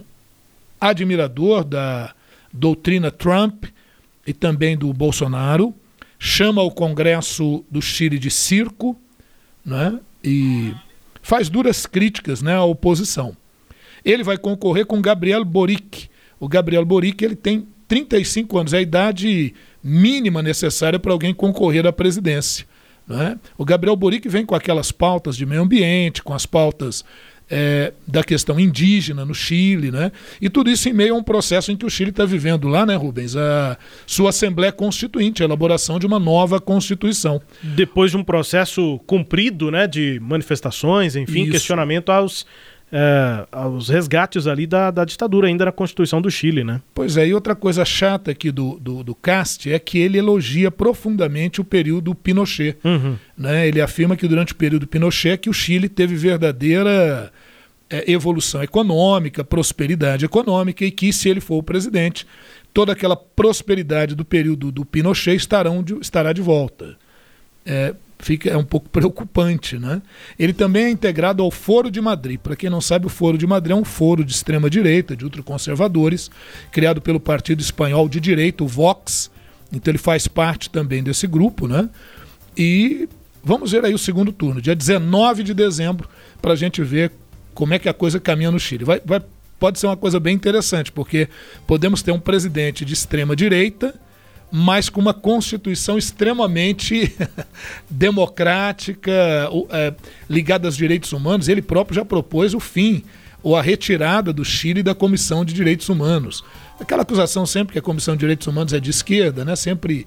[0.79, 2.13] admirador da
[2.51, 3.65] doutrina Trump
[4.25, 5.73] e também do Bolsonaro,
[6.19, 8.99] chama o Congresso do Chile de circo
[9.63, 10.73] né, e
[11.21, 13.35] faz duras críticas né, à oposição.
[14.03, 16.09] Ele vai concorrer com Gabriel Boric.
[16.39, 21.85] O Gabriel Boric ele tem 35 anos, é a idade mínima necessária para alguém concorrer
[21.85, 22.65] à presidência.
[23.07, 23.39] Né?
[23.57, 27.05] O Gabriel Boric vem com aquelas pautas de meio ambiente, com as pautas
[27.49, 30.11] é, da questão indígena no Chile, né?
[30.41, 32.85] E tudo isso em meio a um processo em que o Chile está vivendo lá,
[32.85, 33.35] né, Rubens?
[33.35, 37.41] A sua Assembleia Constituinte, a elaboração de uma nova Constituição.
[37.63, 41.51] Depois de um processo cumprido, né, de manifestações, enfim, isso.
[41.51, 42.45] questionamento aos
[42.91, 46.81] é, aos resgates ali da, da ditadura ainda na Constituição do Chile, né?
[46.93, 50.71] Pois é, e outra coisa chata aqui do, do, do Cast é que ele elogia
[50.71, 52.77] profundamente o período Pinochet.
[52.83, 53.17] Uhum.
[53.37, 53.67] Né?
[53.67, 57.31] Ele afirma que durante o período Pinochet que o Chile teve verdadeira
[57.89, 62.25] é, evolução econômica, prosperidade econômica e que se ele for o presidente,
[62.73, 66.95] toda aquela prosperidade do período do Pinochet estarão de, estará de volta.
[67.65, 70.01] É, fica é um pouco preocupante, né?
[70.37, 72.39] Ele também é integrado ao Foro de Madrid.
[72.39, 75.23] Para quem não sabe, o Foro de Madrid é um foro de extrema direita, de
[75.23, 76.29] ultraconservadores,
[76.71, 79.29] criado pelo partido espanhol de direita, o Vox.
[79.71, 81.89] Então ele faz parte também desse grupo, né?
[82.57, 83.07] E
[83.43, 86.09] vamos ver aí o segundo turno, dia 19 de dezembro,
[86.41, 87.11] para a gente ver
[87.53, 88.83] como é que a coisa caminha no Chile.
[88.83, 89.21] Vai, vai,
[89.59, 91.27] pode ser uma coisa bem interessante, porque
[91.65, 93.93] podemos ter um presidente de extrema direita
[94.51, 97.15] mas com uma constituição extremamente
[97.89, 99.11] democrática,
[99.69, 99.93] é,
[100.29, 101.47] ligada aos direitos humanos.
[101.47, 103.03] Ele próprio já propôs o fim
[103.43, 106.43] ou a retirada do Chile da Comissão de Direitos Humanos.
[106.79, 109.55] Aquela acusação sempre que a Comissão de Direitos Humanos é de esquerda, né?
[109.55, 110.05] sempre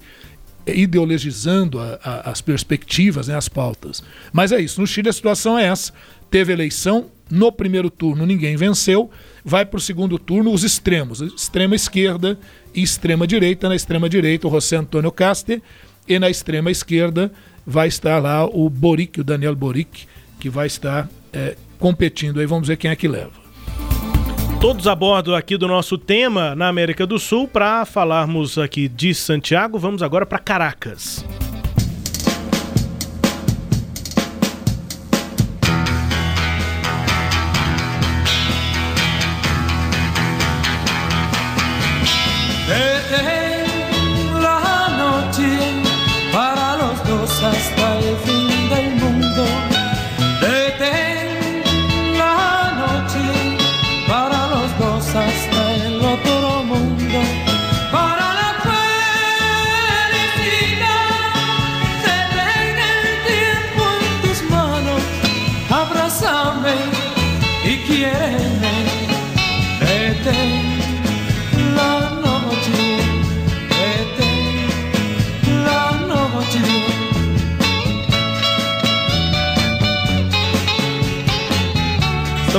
[0.65, 3.35] ideologizando a, a, as perspectivas, né?
[3.35, 4.03] as pautas.
[4.31, 5.91] Mas é isso, no Chile a situação é essa.
[6.29, 9.09] Teve eleição, no primeiro turno ninguém venceu,
[9.43, 12.37] vai para o segundo turno os extremos, extrema esquerda
[12.73, 13.69] e extrema direita.
[13.69, 15.61] Na extrema direita, o José Antônio Caste,
[16.07, 17.31] e na extrema esquerda
[17.65, 20.07] vai estar lá o Boric, o Daniel Boric,
[20.39, 22.39] que vai estar é, competindo.
[22.39, 23.41] Aí vamos ver quem é que leva.
[24.59, 29.13] Todos a bordo aqui do nosso tema na América do Sul para falarmos aqui de
[29.13, 29.79] Santiago.
[29.79, 31.25] Vamos agora para Caracas.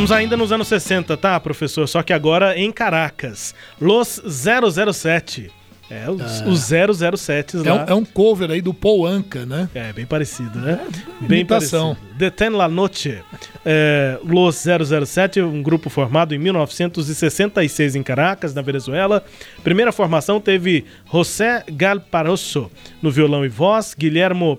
[0.03, 1.87] Estamos ainda nos anos 60, tá, professor?
[1.87, 3.55] Só que agora em Caracas.
[3.81, 5.49] Los 007.
[5.89, 6.49] É, os, ah.
[6.49, 7.69] os 007 lá.
[7.69, 9.69] É um, é um, cover aí do Paul Anka, né?
[9.73, 10.81] É, bem parecido, né?
[11.23, 11.95] É, bem imitação.
[11.95, 12.19] parecido.
[12.19, 13.23] Deten la Noche.
[13.65, 14.65] É, Los
[15.07, 19.25] 007, um grupo formado em 1966 em Caracas, na Venezuela.
[19.63, 22.69] Primeira formação teve José Galparoso
[23.01, 24.59] no violão e voz, Guilhermo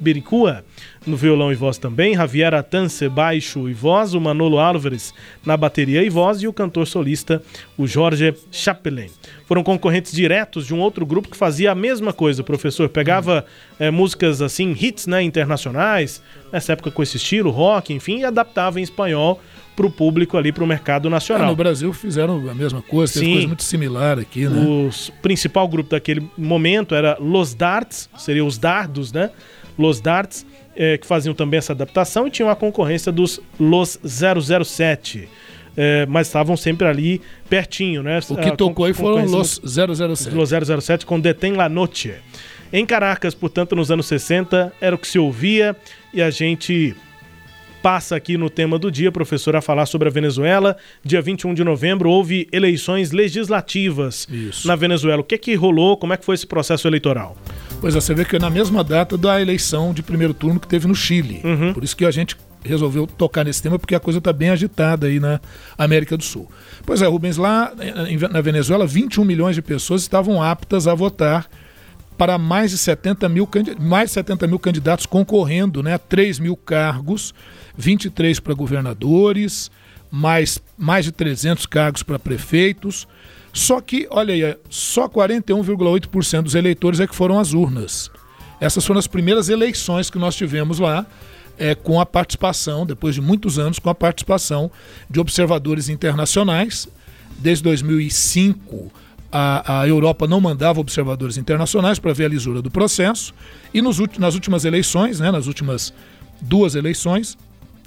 [0.00, 0.64] Bericua
[1.06, 5.14] no violão e voz também, Javier Atance baixo e voz, o Manolo Álvares
[5.44, 7.42] na bateria e voz e o cantor solista,
[7.76, 9.10] o Jorge Chapelain.
[9.46, 13.44] Foram concorrentes diretos de um outro grupo que fazia a mesma coisa, o professor pegava
[13.78, 16.22] é, músicas assim, hits né, internacionais,
[16.52, 19.40] nessa época com esse estilo, rock, enfim, e adaptava em espanhol
[19.78, 21.46] para o público ali, para o mercado nacional.
[21.46, 24.60] É, no Brasil fizeram a mesma coisa, tem coisa muito similar aqui, né?
[24.60, 24.90] O
[25.22, 29.30] principal grupo daquele momento era Los Darts, seria os Dardos, né?
[29.78, 30.44] Los Darts,
[30.78, 35.28] é, que faziam também essa adaptação e tinham a concorrência dos Los 007.
[35.76, 38.20] É, mas estavam sempre ali pertinho, né?
[38.30, 40.34] O que tocou aí foram Los 007.
[40.34, 42.14] Los 007 com Detém La Noche.
[42.72, 45.76] Em Caracas, portanto, nos anos 60, era o que se ouvia
[46.12, 46.94] e a gente
[47.82, 50.76] passa aqui no tema do dia, professor, a falar sobre a Venezuela.
[51.04, 54.66] Dia 21 de novembro houve eleições legislativas Isso.
[54.66, 55.20] na Venezuela.
[55.20, 55.96] O que é que rolou?
[55.96, 57.36] Como é que foi esse processo eleitoral?
[57.80, 60.66] Pois é, você vê que é na mesma data da eleição de primeiro turno que
[60.66, 61.40] teve no Chile.
[61.44, 61.72] Uhum.
[61.72, 65.06] Por isso que a gente resolveu tocar nesse tema, porque a coisa está bem agitada
[65.06, 65.40] aí na
[65.76, 66.50] América do Sul.
[66.84, 67.72] Pois é, Rubens, lá
[68.30, 71.48] na Venezuela, 21 milhões de pessoas estavam aptas a votar
[72.18, 73.48] para mais de 70 mil,
[73.78, 77.32] mais de 70 mil candidatos concorrendo né, a 3 mil cargos
[77.76, 79.70] 23 para governadores,
[80.10, 83.06] mais, mais de 300 cargos para prefeitos.
[83.52, 88.10] Só que, olha aí, só 41,8% dos eleitores é que foram às urnas.
[88.60, 91.06] Essas foram as primeiras eleições que nós tivemos lá,
[91.56, 94.70] é, com a participação, depois de muitos anos, com a participação
[95.08, 96.88] de observadores internacionais.
[97.38, 98.92] Desde 2005,
[99.30, 103.34] a, a Europa não mandava observadores internacionais para ver a lisura do processo.
[103.72, 105.92] E nos, nas últimas eleições, né, nas últimas
[106.40, 107.36] duas eleições,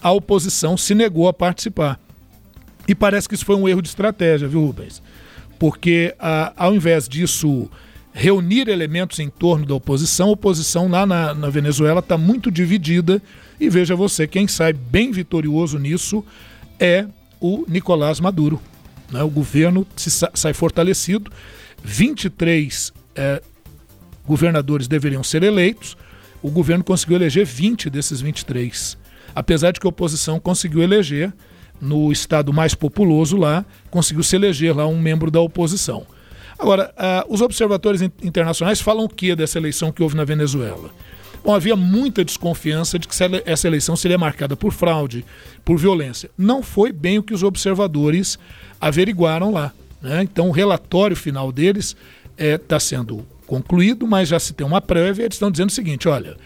[0.02, 2.00] a oposição se negou a participar.
[2.88, 5.02] E parece que isso foi um erro de estratégia, viu, Rubens?
[5.60, 7.70] Porque a, ao invés disso
[8.14, 13.22] reunir elementos em torno da oposição, a oposição lá na, na Venezuela está muito dividida.
[13.60, 16.24] E veja você, quem sai bem vitorioso nisso
[16.80, 17.06] é
[17.40, 18.60] o Nicolás Maduro.
[19.12, 19.22] Né?
[19.24, 21.32] O governo se, sai fortalecido.
[21.84, 23.42] 23 é,
[24.26, 25.98] governadores deveriam ser eleitos.
[26.42, 29.02] O governo conseguiu eleger 20 desses 23
[29.36, 31.34] apesar de que a oposição conseguiu eleger
[31.80, 36.06] no estado mais populoso lá, conseguiu se eleger lá um membro da oposição.
[36.60, 40.92] Agora, uh, os observadores internacionais falam o que dessa eleição que houve na Venezuela?
[41.44, 43.16] Bom, havia muita desconfiança de que
[43.46, 45.26] essa eleição seria marcada por fraude,
[45.66, 46.30] por violência.
[46.38, 48.38] Não foi bem o que os observadores
[48.80, 49.74] averiguaram lá.
[50.02, 50.22] Né?
[50.24, 51.96] Então, o relatório final deles
[52.38, 55.24] está é, tá sendo concluído, mas já se tem uma prévia.
[55.24, 56.38] Eles estão dizendo o seguinte: olha,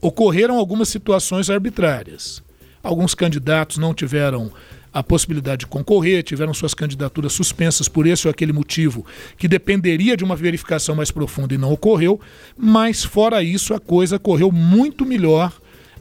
[0.00, 2.42] ocorreram algumas situações arbitrárias.
[2.82, 4.50] Alguns candidatos não tiveram
[4.92, 10.16] a possibilidade de concorrer, tiveram suas candidaturas suspensas por esse ou aquele motivo que dependeria
[10.16, 12.20] de uma verificação mais profunda e não ocorreu,
[12.56, 15.52] mas fora isso a coisa correu muito melhor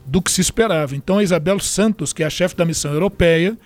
[0.05, 0.95] do que se esperava.
[0.95, 3.57] Então a Isabel Santos, que é a chefe da missão europeia,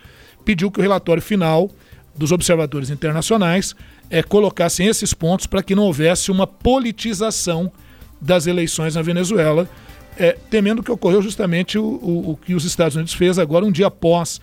[0.43, 1.71] pediu que o relatório final
[2.15, 3.75] dos observadores internacionais
[4.09, 7.71] é, colocassem esses pontos para que não houvesse uma politização
[8.19, 9.69] das eleições na Venezuela
[10.17, 13.71] é, temendo que ocorreu justamente o, o, o, que os Estados Unidos fez agora, um
[13.71, 14.39] dia após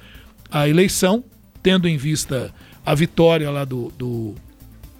[0.51, 1.25] a eleição,
[1.63, 2.53] tendo em vista
[2.85, 4.35] a vitória lá do, do,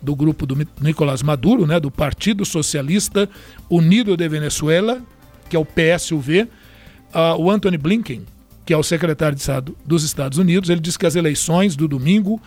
[0.01, 3.29] do grupo do Nicolás Maduro, né, do Partido Socialista
[3.69, 5.03] Unido de Venezuela,
[5.49, 8.25] que é o PSUV, uh, o Anthony Blinken,
[8.65, 11.89] que é o secretário de Estado dos Estados Unidos, ele disse que as eleições do
[11.89, 12.41] domingo,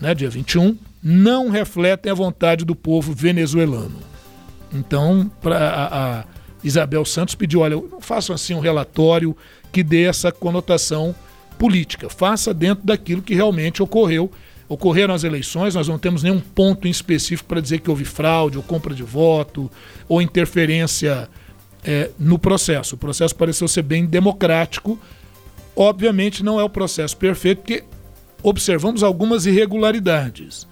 [0.00, 3.98] né, dia 21, não refletem a vontade do povo venezuelano.
[4.72, 6.24] Então, para a, a
[6.62, 9.36] Isabel Santos pediu: olha, façam assim um relatório
[9.72, 11.14] que dê essa conotação
[11.58, 14.30] política, faça dentro daquilo que realmente ocorreu.
[14.68, 18.56] Ocorreram as eleições, nós não temos nenhum ponto em específico para dizer que houve fraude,
[18.56, 19.70] ou compra de voto,
[20.08, 21.28] ou interferência
[21.84, 22.96] é, no processo.
[22.96, 24.98] O processo pareceu ser bem democrático.
[25.76, 27.84] Obviamente não é o processo perfeito, porque
[28.42, 30.66] observamos algumas irregularidades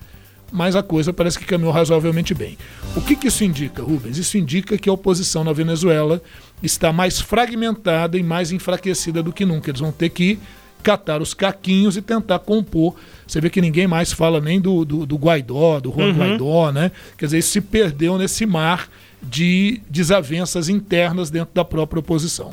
[0.54, 2.56] mas a coisa parece que caminhou razoavelmente bem.
[2.94, 4.18] O que, que isso indica, Rubens?
[4.18, 6.22] Isso indica que a oposição na Venezuela
[6.62, 9.68] está mais fragmentada e mais enfraquecida do que nunca.
[9.68, 10.38] Eles vão ter que
[10.84, 12.94] catar os caquinhos e tentar compor.
[13.26, 16.18] Você vê que ninguém mais fala nem do, do, do Guaidó, do Juan uhum.
[16.18, 16.92] Guaidó, né?
[17.16, 18.88] Quer dizer, isso se perdeu nesse mar
[19.22, 22.52] de desavenças internas dentro da própria oposição.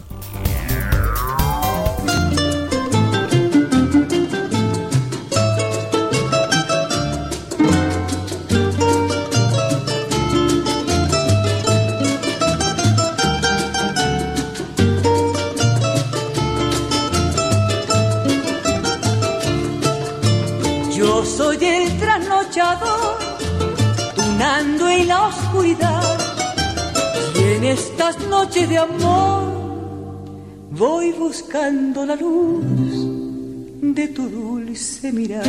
[24.15, 26.19] Tunando en la oscuridad.
[27.35, 29.43] Y en estas noches de amor
[30.71, 32.63] voy buscando la luz
[33.81, 35.45] de tu dulce mirar.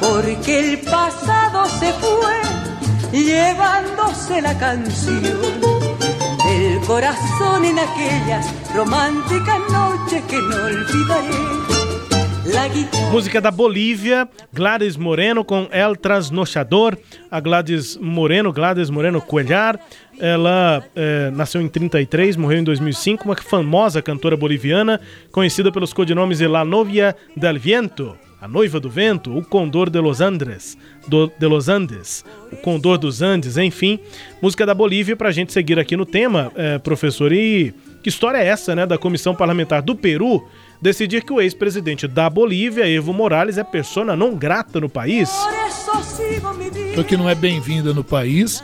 [0.00, 2.36] Porque el pasado se fue
[3.12, 5.60] llevándose la canción
[6.46, 11.75] del corazón en aquellas románticas noches que no olvidaré.
[13.10, 16.96] Música da Bolívia, Gladys Moreno com El Trasnochador.
[17.28, 19.80] A Gladys Moreno, Gladys Moreno Coelhar,
[20.18, 25.00] ela é, nasceu em 33, morreu em 2005, uma famosa cantora boliviana,
[25.32, 30.00] conhecida pelos codinomes de La Novia del Viento, a Noiva do Vento, o Condor de
[30.00, 30.78] los Andes,
[31.08, 33.98] do, de los Andes, o Condor dos Andes, enfim,
[34.40, 37.32] música da Bolívia para a gente seguir aqui no tema, é, professor.
[37.32, 40.46] E que história é essa, né, da Comissão Parlamentar do Peru
[40.80, 45.30] decidir que o ex-presidente da Bolívia, Evo Morales, é persona não grata no país?
[46.92, 48.62] Então que não é bem-vinda no país.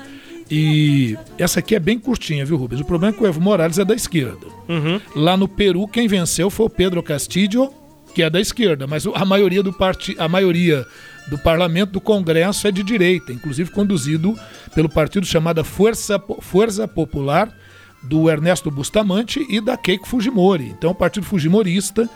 [0.51, 2.81] E essa aqui é bem curtinha, viu, Rubens?
[2.81, 4.47] O problema é que o Evo Morales é da esquerda.
[4.69, 5.01] Uhum.
[5.17, 7.73] Lá no Peru, quem venceu foi o Pedro Castillo,
[8.15, 10.15] que é da esquerda, mas a maioria do part...
[10.19, 10.85] a maioria
[11.29, 14.37] do parlamento do Congresso é de direita, inclusive conduzido
[14.75, 17.51] pelo partido chamado Força, Força Popular
[18.03, 20.69] do Ernesto Bustamante e da Keiko Fujimori.
[20.69, 22.09] Então, o Partido Fujimorista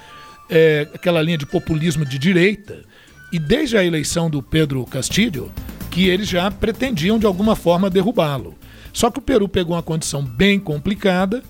[0.49, 2.85] é aquela linha de populismo de direita.
[3.33, 5.51] E desde a eleição do Pedro Castilho,
[5.91, 8.55] que eles já pretendiam de alguma forma derrubá-lo.
[8.93, 11.43] Só que o Peru pegou uma condição bem complicada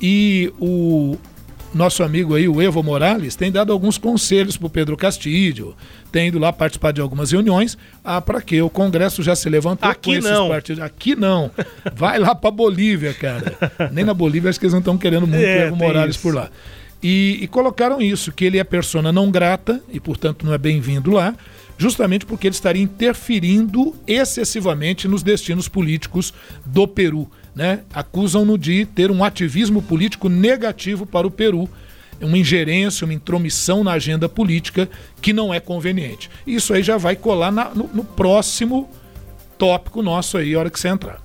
[0.00, 1.16] e o
[1.74, 5.74] nosso amigo aí, o Evo Morales, tem dado alguns conselhos para o Pedro Castilho,
[6.10, 7.78] tem ido lá participar de algumas reuniões.
[8.04, 8.60] Ah, para quê?
[8.60, 10.48] O Congresso já se levantou Aqui com não.
[10.48, 10.82] partidos.
[10.82, 11.50] Aqui não.
[11.94, 13.56] Vai lá para Bolívia, cara.
[13.90, 16.22] Nem na Bolívia acho que eles não estão querendo muito é, o Evo Morales isso.
[16.22, 16.50] por lá.
[17.02, 21.10] E, e, colocaram isso, que ele é persona não grata e, portanto, não é bem-vindo
[21.10, 21.34] lá,
[21.76, 26.32] justamente porque ele estaria interferindo excessivamente nos destinos políticos
[26.64, 31.68] do Peru né, acusam-no de ter um ativismo político negativo para o Peru,
[32.20, 34.88] uma ingerência, uma intromissão na agenda política
[35.20, 36.30] que não é conveniente.
[36.46, 38.88] Isso aí já vai colar na, no, no próximo
[39.58, 41.20] tópico nosso aí, a hora que você entrar.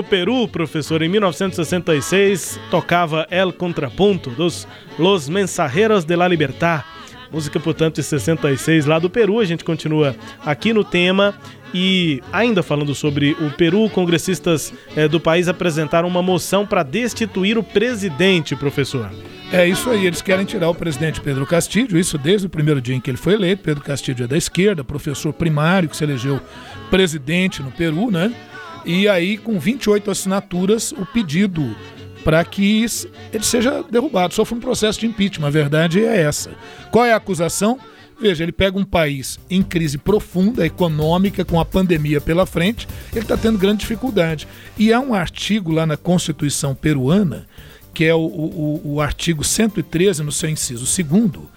[0.00, 1.02] No Peru, professor.
[1.02, 4.66] Em 1966 tocava El Contrapunto dos
[4.98, 6.84] Los Mensajeros de la Libertad.
[7.30, 9.40] Música, portanto, de 66 lá do Peru.
[9.40, 11.34] A gente continua aqui no tema.
[11.74, 17.58] E ainda falando sobre o Peru, congressistas é, do país apresentaram uma moção para destituir
[17.58, 19.10] o presidente, professor.
[19.52, 22.94] É isso aí, eles querem tirar o presidente Pedro Castilho, isso desde o primeiro dia
[22.94, 23.62] em que ele foi eleito.
[23.62, 26.40] Pedro Castilho é da esquerda, professor primário que se elegeu
[26.88, 28.32] presidente no Peru, né?
[28.84, 31.74] E aí, com 28 assinaturas, o pedido
[32.24, 32.84] para que
[33.32, 35.46] ele seja derrubado, sofra um processo de impeachment.
[35.46, 36.50] A verdade é essa.
[36.90, 37.78] Qual é a acusação?
[38.20, 43.22] Veja, ele pega um país em crise profunda, econômica, com a pandemia pela frente, ele
[43.22, 44.46] está tendo grande dificuldade.
[44.76, 47.46] E há um artigo lá na Constituição peruana,
[47.94, 51.48] que é o, o, o artigo 113, no seu inciso segundo,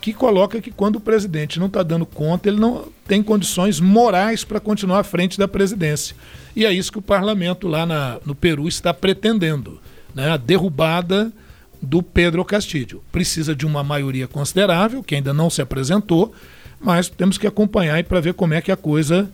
[0.00, 4.44] que coloca que quando o presidente não está dando conta, ele não tem condições morais
[4.44, 6.14] para continuar à frente da presidência.
[6.54, 9.80] E é isso que o parlamento lá na, no Peru está pretendendo,
[10.14, 10.30] né?
[10.30, 11.32] a derrubada
[11.80, 13.02] do Pedro Castilho.
[13.10, 16.32] Precisa de uma maioria considerável, que ainda não se apresentou,
[16.80, 19.30] mas temos que acompanhar para ver como é que a coisa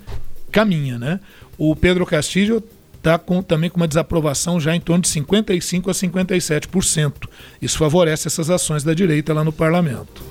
[0.50, 0.98] caminha.
[0.98, 1.20] Né?
[1.58, 2.62] O Pedro Castilho
[3.04, 7.28] está com, também com uma desaprovação já em torno de 55% a 57%.
[7.60, 10.24] Isso favorece essas ações da direita lá no parlamento.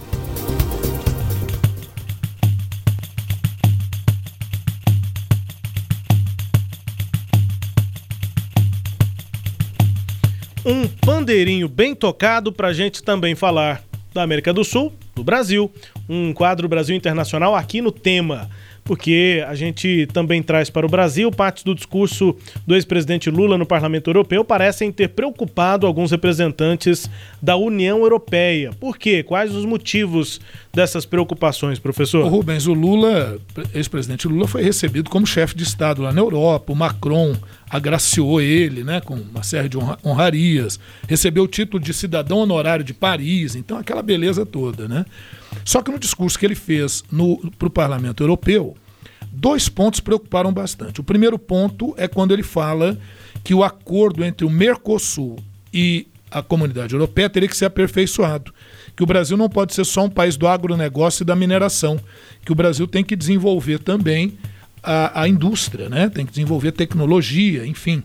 [10.65, 15.69] um pandeirinho bem tocado para a gente também falar da América do Sul, do Brasil,
[16.07, 18.49] um quadro Brasil Internacional aqui no tema
[18.83, 22.35] porque a gente também traz para o Brasil partes do discurso
[22.67, 27.09] do ex-presidente Lula no Parlamento Europeu parecem ter preocupado alguns representantes
[27.41, 28.71] da União Europeia.
[28.79, 29.23] Por quê?
[29.23, 30.41] Quais os motivos
[30.73, 32.27] dessas preocupações, professor?
[32.27, 33.37] Rubens, o Lula,
[33.73, 36.73] ex-presidente Lula, foi recebido como chefe de Estado lá na Europa.
[36.73, 37.35] O Macron
[37.69, 42.93] agraciou ele né, com uma série de honrarias, recebeu o título de cidadão honorário de
[42.93, 44.87] Paris, então aquela beleza toda.
[44.87, 45.05] Né?
[45.65, 47.03] Só que no discurso que ele fez
[47.57, 48.75] para o Parlamento Europeu,
[49.35, 51.01] Dois pontos preocuparam bastante.
[51.01, 52.95] O primeiro ponto é quando ele fala
[53.43, 55.39] que o acordo entre o Mercosul
[55.73, 58.53] e a comunidade europeia teria que ser aperfeiçoado.
[58.95, 61.99] Que o Brasil não pode ser só um país do agronegócio e da mineração.
[62.45, 64.37] Que o Brasil tem que desenvolver também
[64.83, 66.09] a, a indústria, né?
[66.09, 68.03] tem que desenvolver tecnologia, enfim.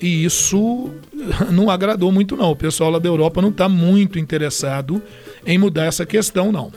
[0.00, 0.90] E isso
[1.52, 2.50] não agradou muito, não.
[2.50, 5.00] O pessoal lá da Europa não está muito interessado
[5.46, 6.72] em mudar essa questão, não.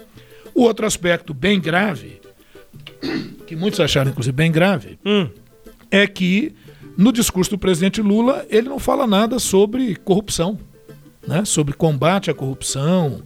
[0.53, 2.21] O outro aspecto bem grave,
[3.47, 5.27] que muitos acharam, inclusive, bem grave, hum.
[5.89, 6.53] é que
[6.97, 10.59] no discurso do presidente Lula ele não fala nada sobre corrupção,
[11.25, 11.45] né?
[11.45, 13.21] sobre combate à corrupção,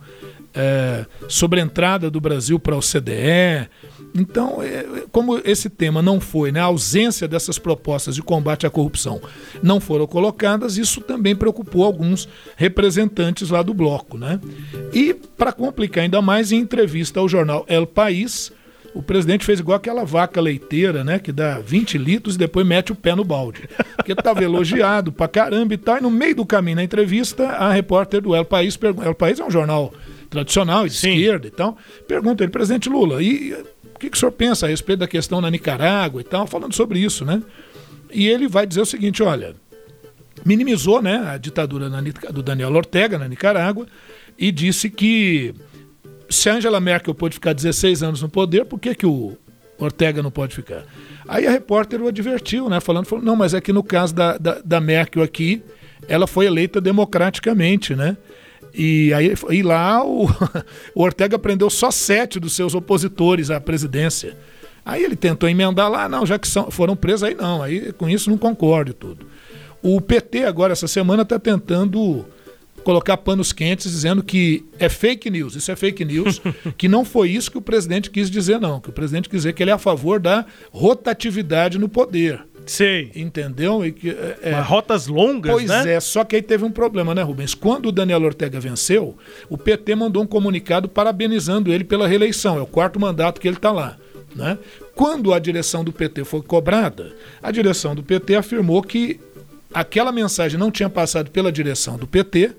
[0.54, 3.68] é, sobre a entrada do Brasil para o CDE.
[4.16, 8.70] Então, é, como esse tema não foi, né, a ausência dessas propostas de combate à
[8.70, 9.20] corrupção
[9.62, 14.18] não foram colocadas, isso também preocupou alguns representantes lá do bloco.
[14.18, 14.39] Né?
[14.93, 18.51] E, para complicar ainda mais, em entrevista ao jornal El País,
[18.93, 21.18] o presidente fez igual aquela vaca leiteira, né?
[21.18, 23.68] Que dá 20 litros e depois mete o pé no balde.
[23.95, 25.97] Porque estava elogiado pra caramba e tal.
[25.97, 29.08] E no meio do caminho, na entrevista, a repórter do El País pergunta.
[29.08, 29.91] El País é um jornal
[30.34, 31.11] tradicional, de Sim.
[31.13, 31.77] esquerda e tal.
[32.07, 35.39] Pergunta ele, presidente Lula, e o que, que o senhor pensa a respeito da questão
[35.39, 37.41] na Nicarágua e tal, falando sobre isso, né?
[38.11, 39.55] E ele vai dizer o seguinte: olha,
[40.43, 41.89] minimizou né, a ditadura
[42.31, 43.86] do Daniel Ortega na Nicarágua
[44.38, 45.53] e disse que
[46.29, 49.38] se a Angela Merkel pôde ficar 16 anos no poder, por que, que o
[49.77, 50.84] Ortega não pode ficar?
[51.27, 52.79] Aí a repórter o advertiu, né?
[52.79, 55.63] Falando, falou, não, mas é que no caso da, da, da Merkel aqui,
[56.07, 58.17] ela foi eleita democraticamente, né?
[58.74, 60.28] E aí e lá o,
[60.95, 64.36] o Ortega prendeu só sete dos seus opositores à presidência.
[64.86, 68.09] Aí ele tentou emendar lá, não, já que são, foram presos, aí não, aí com
[68.09, 69.26] isso não concordo e tudo.
[69.82, 72.26] O PT agora, essa semana, está tentando
[72.84, 76.41] colocar panos quentes dizendo que é fake news, isso é fake news,
[76.78, 78.80] que não foi isso que o presidente quis dizer, não.
[78.80, 82.45] Que o presidente quis dizer que ele é a favor da rotatividade no poder.
[82.66, 83.11] Sei.
[83.16, 83.86] Entendeu?
[83.86, 85.76] E que, é, é rotas longas, pois né?
[85.76, 87.53] Pois é, só que aí teve um problema, né, Rubens?
[87.53, 89.18] Quando o Daniel Ortega venceu,
[89.49, 92.57] o PT mandou um comunicado parabenizando ele pela reeleição.
[92.57, 93.97] É o quarto mandato que ele está lá.
[94.36, 94.57] Né?
[94.95, 99.20] Quando a direção do PT foi cobrada, a direção do PT afirmou que
[99.74, 102.51] aquela mensagem não tinha passado pela direção do PT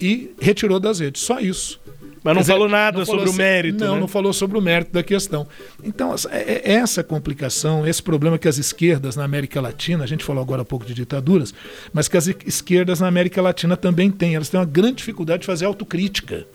[0.00, 1.22] e retirou das redes.
[1.22, 1.80] Só isso.
[2.22, 3.84] Mas não dizer, falou nada não sobre falou o mérito.
[3.84, 4.00] Não, né?
[4.00, 5.46] não falou sobre o mérito da questão.
[5.82, 10.24] Então, é, é essa complicação, esse problema que as esquerdas na América Latina, a gente
[10.24, 11.52] falou agora há pouco de ditaduras,
[11.92, 14.34] mas que as esquerdas na América Latina também têm.
[14.34, 16.46] Elas têm uma grande dificuldade de fazer autocrítica.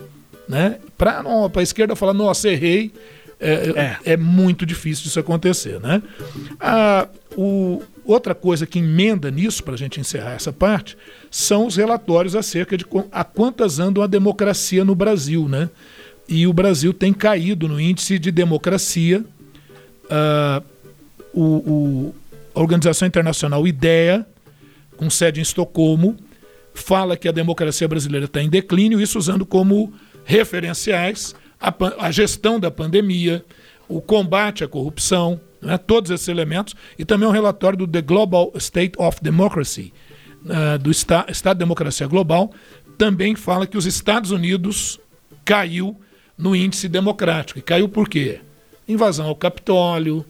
[0.47, 0.79] Né?
[0.97, 2.93] Para a esquerda falar, nossa, errei,
[3.39, 4.13] é, é.
[4.13, 5.79] é, muito difícil isso acontecer.
[5.79, 6.01] Né?
[6.59, 10.97] Ah, o, outra coisa que emenda nisso, para a gente encerrar essa parte,
[11.29, 15.47] são os relatórios acerca de a quantas andam a democracia no Brasil.
[15.47, 15.69] Né?
[16.27, 19.23] E o Brasil tem caído no índice de democracia.
[20.09, 20.61] Ah,
[21.33, 22.15] o, o,
[22.55, 24.25] a Organização Internacional IDEA,
[24.95, 26.17] com sede em Estocolmo,
[26.73, 29.93] fala que a democracia brasileira está em declínio, isso usando como
[30.23, 33.43] referenciais a, a gestão da pandemia,
[33.87, 38.51] o combate à corrupção, né, todos esses elementos, e também um relatório do The Global
[38.55, 39.93] State of Democracy,
[40.45, 42.51] uh, do Esta Estado de Democracia Global,
[42.97, 44.99] também fala que os Estados Unidos
[45.45, 45.99] caiu
[46.37, 47.59] no índice democrático.
[47.59, 48.39] E caiu por quê?
[48.87, 50.25] Invasão ao Capitólio,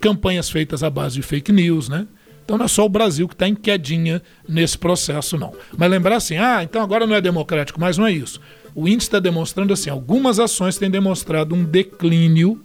[0.00, 2.06] campanhas feitas à base de fake news, né?
[2.44, 5.54] Então não é só o Brasil que está em quedinha nesse processo, não.
[5.78, 8.38] Mas lembrar assim, ah, então agora não é democrático, mas não é isso
[8.74, 12.60] o índice está demonstrando assim, algumas ações têm demonstrado um declínio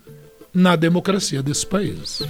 [0.53, 2.23] na democracia desses países.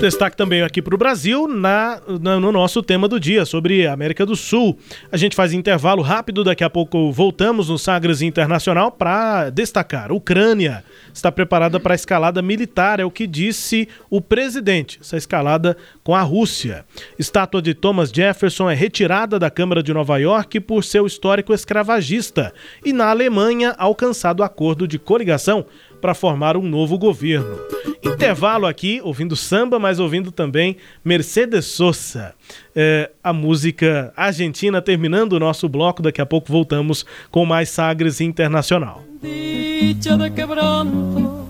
[0.00, 3.92] Destaque também aqui para o Brasil na, na, no nosso tema do dia sobre a
[3.92, 4.78] América do Sul.
[5.10, 10.10] A gente faz intervalo rápido, daqui a pouco voltamos no Sagres Internacional para destacar.
[10.10, 14.98] Ucrânia está preparada para a escalada militar, é o que disse o presidente.
[15.00, 16.84] Essa escalada com a Rússia.
[17.18, 22.52] Estátua de Thomas Jefferson é retirada da Câmara de Nova York por seu histórico escravagista
[22.84, 25.64] e na Alemanha alcançado acordo de coligação
[26.02, 27.56] para formar um novo governo.
[28.02, 32.34] Intervalo aqui, ouvindo samba, mas ouvindo também Mercedes Sosa.
[32.74, 36.02] É, a música argentina terminando o nosso bloco.
[36.02, 39.04] Daqui a pouco voltamos com mais Sagres Internacional.
[39.22, 41.46] Dicha de quebranto,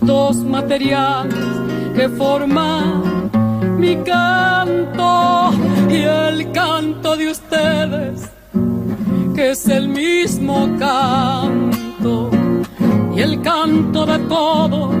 [0.00, 1.34] dos materiales
[1.94, 3.30] que forman
[3.78, 5.52] mi canto
[5.90, 8.30] y el canto de ustedes,
[9.34, 12.35] que es el mismo canto
[13.16, 14.94] y el canto de todos,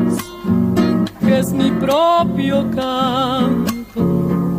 [1.20, 4.56] que es mi propio canto.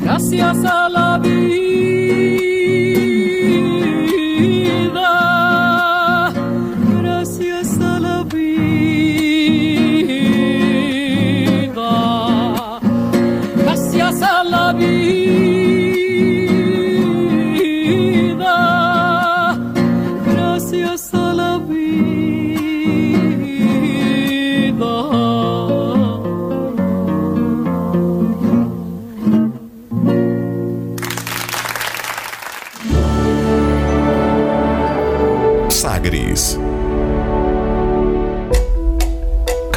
[0.00, 1.93] Gracias a la vida.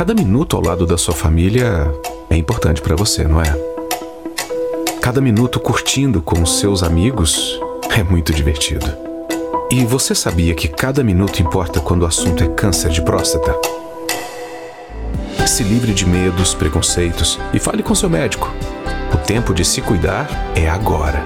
[0.08, 1.86] Cada minuto ao lado da sua família
[2.30, 3.54] é importante para você, não é?
[5.02, 7.60] Cada minuto curtindo com seus amigos
[7.94, 8.88] é muito divertido.
[9.70, 13.54] E você sabia que cada minuto importa quando o assunto é câncer de próstata?
[15.46, 18.50] Se livre de medos, preconceitos e fale com seu médico.
[19.14, 21.22] O tempo de se cuidar é agora.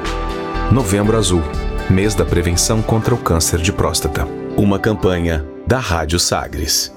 [0.72, 1.44] Novembro Azul
[1.88, 4.28] mês da prevenção contra o câncer de próstata.
[4.58, 6.92] Uma campanha da Rádio Sagres.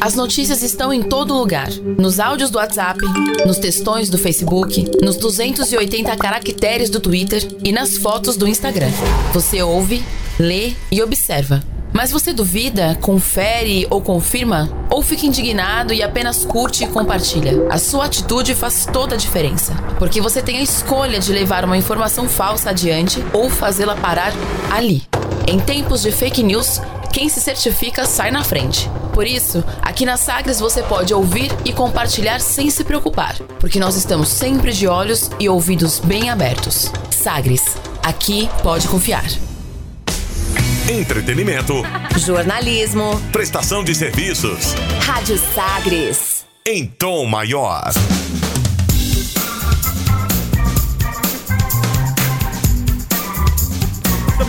[0.00, 1.68] As notícias estão em todo lugar:
[1.98, 3.00] nos áudios do WhatsApp,
[3.46, 8.90] nos textões do Facebook, nos 280 caracteres do Twitter e nas fotos do Instagram.
[9.32, 10.02] Você ouve,
[10.38, 11.62] lê e observa.
[11.92, 14.68] Mas você duvida, confere ou confirma?
[14.90, 17.66] Ou fica indignado e apenas curte e compartilha?
[17.70, 19.74] A sua atitude faz toda a diferença.
[19.98, 24.32] Porque você tem a escolha de levar uma informação falsa adiante ou fazê-la parar
[24.70, 25.02] ali.
[25.46, 26.80] Em tempos de fake news,
[27.12, 28.88] quem se certifica sai na frente.
[29.12, 33.96] Por isso, aqui na Sagres você pode ouvir e compartilhar sem se preocupar, porque nós
[33.96, 36.92] estamos sempre de olhos e ouvidos bem abertos.
[37.10, 39.24] Sagres, aqui pode confiar.
[40.88, 41.74] Entretenimento.
[42.16, 43.20] Jornalismo.
[43.30, 44.74] Prestação de serviços.
[45.02, 46.46] Rádio Sagres.
[46.66, 47.90] Em tom maior.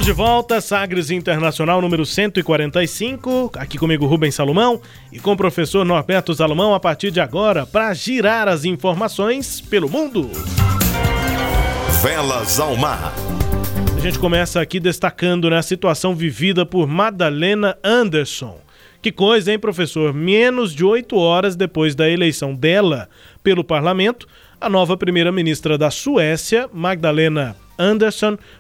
[0.10, 3.51] De volta, Sagres Internacional número 145.
[3.53, 4.82] Aqui comigo Rubens Salomão
[5.12, 9.88] e com o professor Norberto Salomão a partir de agora para girar as informações pelo
[9.88, 10.28] mundo.
[12.01, 13.14] Velas ao mar.
[13.95, 18.60] A gente começa aqui destacando né, a situação vivida por Madalena Anderson.
[19.03, 20.12] Que coisa, hein, professor?
[20.12, 23.07] Menos de oito horas depois da eleição dela
[23.43, 24.28] pelo parlamento,
[24.60, 27.68] a nova primeira-ministra da Suécia, Magdalena Anderson,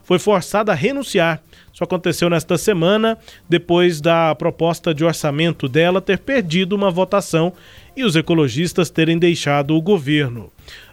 [0.03, 1.41] foi forçada a renunciar.
[1.73, 3.17] Isso aconteceu nesta semana,
[3.47, 7.53] depois da proposta de orçamento dela ter perdido uma votação
[7.95, 10.51] e os ecologistas terem deixado o governo.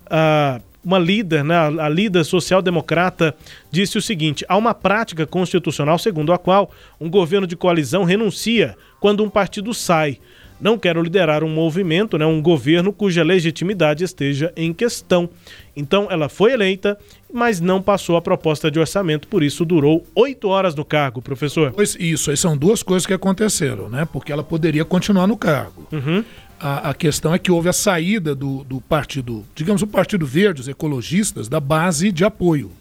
[0.09, 3.35] Ah, uma líder, né, a líder social-democrata,
[3.73, 6.71] disse o seguinte: há uma prática constitucional segundo a qual
[7.01, 10.19] um governo de coalizão renuncia quando um partido sai.
[10.59, 15.29] Não quero liderar um movimento, né, um governo cuja legitimidade esteja em questão.
[15.77, 16.97] Então, ela foi eleita,
[17.37, 21.71] mas não passou a proposta de orçamento, por isso durou oito horas no cargo, professor.
[21.71, 24.09] Pois isso, aí são duas coisas que aconteceram, né?
[24.11, 25.87] Porque ela poderia continuar no cargo.
[25.93, 26.25] Uhum.
[26.59, 30.63] A, a, questão é que houve a saída do, do partido, digamos, o Partido Verde,
[30.63, 32.73] os ecologistas, da base de apoio.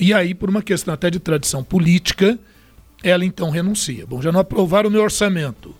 [0.00, 2.38] E aí, por uma questão até de tradição política,
[3.04, 4.06] ela então renuncia.
[4.06, 5.74] Bom, já não aprovaram o meu orçamento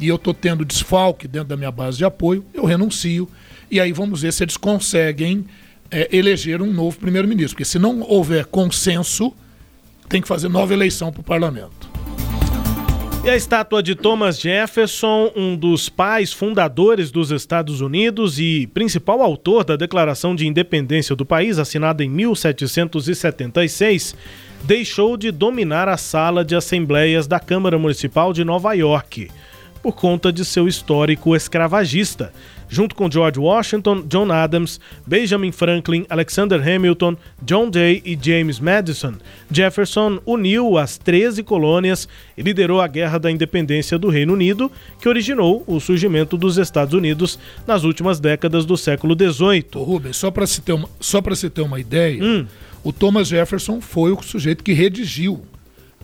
[0.00, 3.28] e eu estou tendo desfalque dentro da minha base de apoio, eu renuncio.
[3.70, 5.46] E aí vamos ver se eles conseguem
[5.92, 7.54] é, eleger um novo primeiro-ministro.
[7.54, 9.32] Porque se não houver consenso,
[10.08, 11.92] tem que fazer nova eleição para o parlamento.
[13.24, 19.22] E a estátua de Thomas Jefferson, um dos pais fundadores dos Estados Unidos e principal
[19.22, 24.16] autor da Declaração de Independência do país, assinada em 1776,
[24.64, 29.30] deixou de dominar a sala de assembleias da Câmara Municipal de Nova York
[29.82, 32.32] por conta de seu histórico escravagista.
[32.72, 39.12] Junto com George Washington, John Adams, Benjamin Franklin, Alexander Hamilton, John Day e James Madison,
[39.50, 45.06] Jefferson uniu as 13 colônias e liderou a Guerra da Independência do Reino Unido, que
[45.06, 49.66] originou o surgimento dos Estados Unidos nas últimas décadas do século XVIII.
[49.74, 52.46] Ô Rubens, só para se, ter uma, só se ter uma ideia, hum.
[52.82, 55.42] o Thomas Jefferson foi o sujeito que redigiu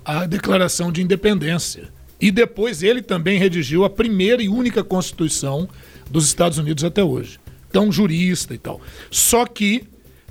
[0.04, 1.88] a Declaração de Independência.
[2.20, 5.66] E depois ele também redigiu a primeira e única Constituição
[6.11, 7.38] dos Estados Unidos até hoje.
[7.68, 8.80] Então, jurista e tal.
[9.11, 9.84] Só que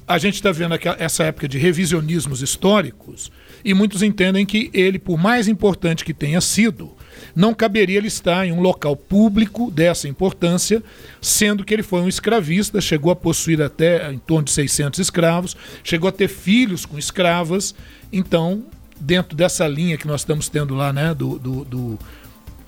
[0.07, 3.29] a gente está vendo essa época de revisionismos históricos
[3.63, 6.95] e muitos entendem que ele, por mais importante que tenha sido,
[7.35, 10.81] não caberia ele estar em um local público dessa importância,
[11.21, 15.57] sendo que ele foi um escravista, chegou a possuir até em torno de 600 escravos,
[15.83, 17.75] chegou a ter filhos com escravas,
[18.11, 18.65] então
[18.99, 21.99] dentro dessa linha que nós estamos tendo lá, né, do, do, do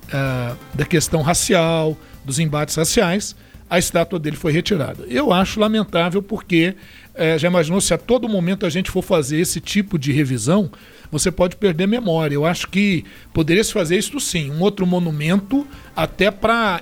[0.10, 1.98] uh, da questão racial,
[2.30, 3.36] dos embates raciais,
[3.70, 5.04] a estátua dele foi retirada.
[5.08, 6.76] Eu acho lamentável porque
[7.14, 10.72] uh, já imaginou se a todo momento a gente for fazer esse tipo de revisão,
[11.12, 12.36] você pode perder memória.
[12.36, 13.04] Eu acho que
[13.34, 16.82] poderia se fazer isso sim, um outro monumento até para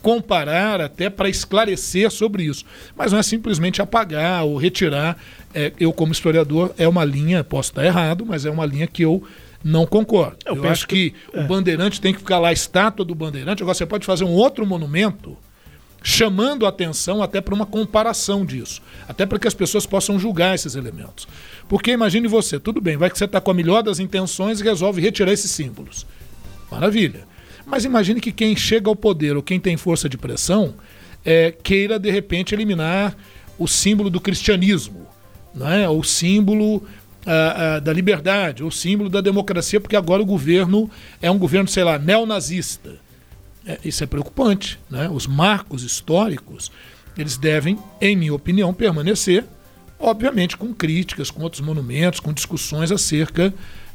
[0.00, 2.64] comparar, até para esclarecer sobre isso.
[2.96, 5.16] Mas não é simplesmente apagar ou retirar.
[5.54, 9.02] É, eu, como historiador, é uma linha, posso estar errado, mas é uma linha que
[9.02, 9.22] eu
[9.64, 10.38] não concordo.
[10.44, 11.40] Eu, eu acho que, que é.
[11.40, 13.62] o Bandeirante tem que ficar lá, a estátua do Bandeirante.
[13.62, 15.36] Agora você pode fazer um outro monumento
[16.02, 20.54] chamando a atenção até para uma comparação disso, até para que as pessoas possam julgar
[20.54, 21.28] esses elementos.
[21.68, 24.64] Porque imagine você, tudo bem, vai que você está com a melhor das intenções e
[24.64, 26.04] resolve retirar esses símbolos.
[26.70, 27.24] Maravilha.
[27.64, 30.74] Mas imagine que quem chega ao poder ou quem tem força de pressão
[31.24, 33.16] é, queira, de repente, eliminar
[33.58, 35.06] o símbolo do cristianismo,
[35.60, 35.88] é?
[35.88, 36.82] o símbolo
[37.26, 41.68] ah, ah, da liberdade, o símbolo da democracia, porque agora o governo é um governo,
[41.68, 42.96] sei lá, neonazista.
[43.66, 44.78] É, isso é preocupante.
[44.90, 45.08] Né?
[45.08, 46.72] Os marcos históricos,
[47.16, 49.44] eles devem, em minha opinião, permanecer,
[49.98, 53.54] obviamente com críticas, com outros monumentos, com discussões acerca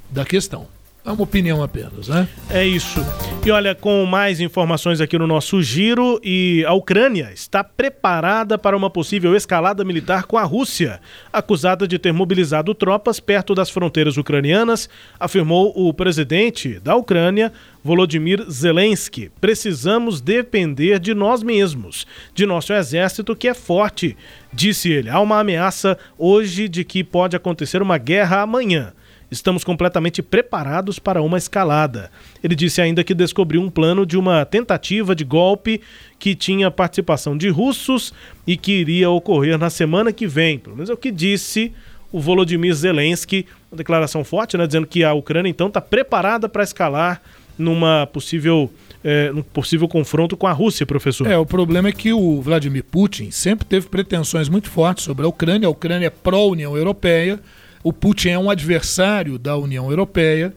[0.10, 0.68] da questão.
[1.08, 2.28] É uma opinião apenas, né?
[2.50, 3.00] É isso.
[3.46, 8.76] E olha, com mais informações aqui no nosso giro, e a Ucrânia está preparada para
[8.76, 11.00] uma possível escalada militar com a Rússia,
[11.32, 18.44] acusada de ter mobilizado tropas perto das fronteiras ucranianas, afirmou o presidente da Ucrânia, Volodymyr
[18.52, 19.32] Zelensky.
[19.40, 22.06] Precisamos depender de nós mesmos,
[22.36, 24.18] de nosso exército que é forte,
[24.52, 25.10] disse ele.
[25.10, 28.92] Há uma ameaça hoje de que pode acontecer uma guerra amanhã.
[29.30, 32.10] Estamos completamente preparados para uma escalada.
[32.42, 35.82] Ele disse ainda que descobriu um plano de uma tentativa de golpe
[36.18, 38.14] que tinha participação de russos
[38.46, 40.58] e que iria ocorrer na semana que vem.
[40.58, 41.74] Pelo menos é o que disse
[42.12, 46.64] o Volodymyr Zelensky, uma declaração forte, né, dizendo que a Ucrânia então está preparada para
[46.64, 47.22] escalar
[47.58, 48.72] numa possível
[49.04, 51.28] é, num possível confronto com a Rússia, professor.
[51.28, 55.30] É, o problema é que o Vladimir Putin sempre teve pretensões muito fortes sobre a
[55.30, 55.68] Ucrânia.
[55.68, 57.40] A Ucrânia é pró-União Europeia
[57.88, 60.54] o Putin é um adversário da União Europeia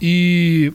[0.00, 0.72] e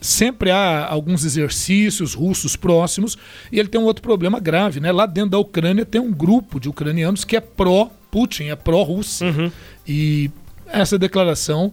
[0.00, 3.16] sempre há alguns exercícios russos próximos
[3.52, 4.90] e ele tem um outro problema grave, né?
[4.90, 9.28] Lá dentro da Ucrânia tem um grupo de ucranianos que é pró-Putin, é pró-Rússia.
[9.28, 9.52] Uhum.
[9.86, 10.28] E
[10.66, 11.72] essa declaração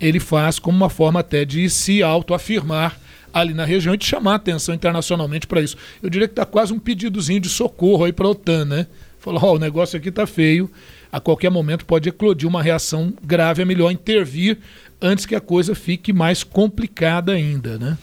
[0.00, 2.98] ele faz como uma forma até de se autoafirmar
[3.32, 5.76] ali na região e de chamar atenção internacionalmente para isso.
[6.02, 8.86] Eu diria que está quase um pedidozinho de socorro aí para a OTAN, né?
[9.20, 10.68] Falar, ó, oh, o negócio aqui está feio
[11.12, 14.58] a qualquer momento pode eclodir uma reação grave, é melhor intervir
[15.00, 17.98] antes que a coisa fique mais complicada ainda, né?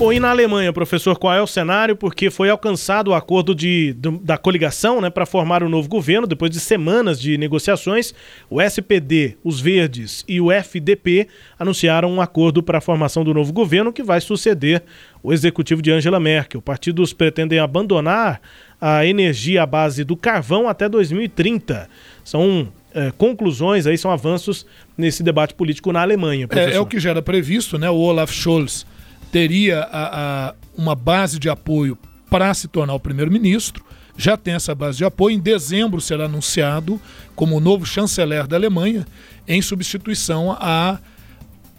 [0.00, 1.94] Bom, e na Alemanha, professor, qual é o cenário?
[1.94, 6.26] Porque foi alcançado o acordo de, da coligação né, para formar o um novo governo,
[6.26, 8.14] depois de semanas de negociações.
[8.48, 11.28] O SPD, os Verdes e o FDP
[11.58, 14.82] anunciaram um acordo para a formação do novo governo que vai suceder
[15.22, 16.62] o executivo de Angela Merkel.
[16.62, 18.40] Partidos pretendem abandonar
[18.80, 21.90] a energia à base do carvão até 2030.
[22.30, 24.64] São é, conclusões, aí são avanços
[24.96, 26.46] nesse debate político na Alemanha.
[26.50, 27.90] É, é, o que já era previsto, né?
[27.90, 28.86] O Olaf Scholz
[29.32, 31.98] teria a, a, uma base de apoio
[32.30, 33.84] para se tornar o primeiro-ministro.
[34.16, 35.34] Já tem essa base de apoio.
[35.34, 37.02] Em dezembro será anunciado
[37.34, 39.04] como o novo chanceler da Alemanha,
[39.48, 41.00] em substituição à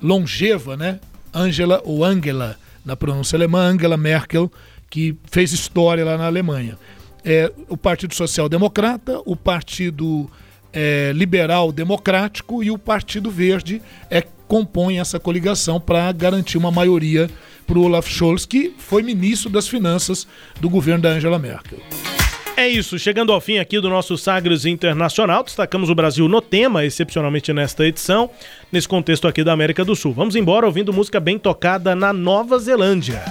[0.01, 0.99] longeva, né?
[1.33, 4.51] Angela ou Angela, na pronúncia alemã, Angela Merkel,
[4.89, 6.77] que fez história lá na Alemanha.
[7.23, 10.29] É, o Partido Social Democrata, o Partido
[10.73, 17.29] é, Liberal Democrático e o Partido Verde é, compõem essa coligação para garantir uma maioria
[17.65, 20.27] para o Olaf Scholz, que foi ministro das Finanças
[20.59, 21.79] do governo da Angela Merkel.
[22.57, 26.85] É isso, chegando ao fim aqui do nosso Sagres Internacional, destacamos o Brasil no tema,
[26.85, 28.29] excepcionalmente nesta edição,
[28.71, 30.13] nesse contexto aqui da América do Sul.
[30.13, 33.23] Vamos embora ouvindo música bem tocada na Nova Zelândia.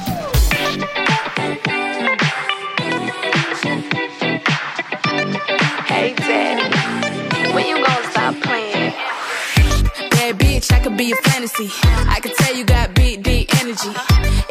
[11.00, 11.70] Be a fantasy.
[12.12, 13.88] I could tell you got big, deep energy.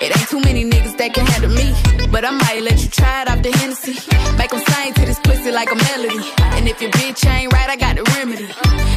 [0.01, 1.69] It ain't too many niggas that can handle me.
[2.09, 3.93] But I might let you try it off the Hennessy.
[4.35, 6.17] Make them sing to this pussy like a melody.
[6.57, 8.49] And if your bitch ain't right, I got the remedy.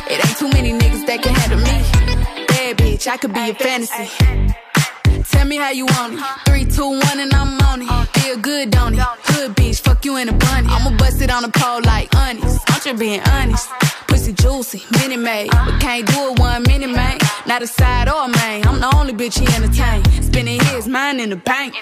[0.08, 1.76] It ain't too many niggas that can handle me.
[2.48, 4.08] Bad bitch, I could be a fantasy.
[5.32, 6.24] Tell me how you want it.
[6.46, 8.08] Three, two, one, and I'm on it.
[8.16, 9.00] Feel good, don't it?
[9.28, 10.68] Hood bitch, fuck you in a bunny.
[10.70, 12.64] I'ma bust it on the pole like honest.
[12.68, 13.68] I'm just being honest.
[14.12, 15.50] Pussy juicy, mini made.
[15.50, 17.16] But can't do it one minute, man.
[17.46, 18.62] Not a side or a main.
[18.66, 20.04] I'm the only bitch he entertain.
[20.22, 21.74] Spinning his mind in the bank.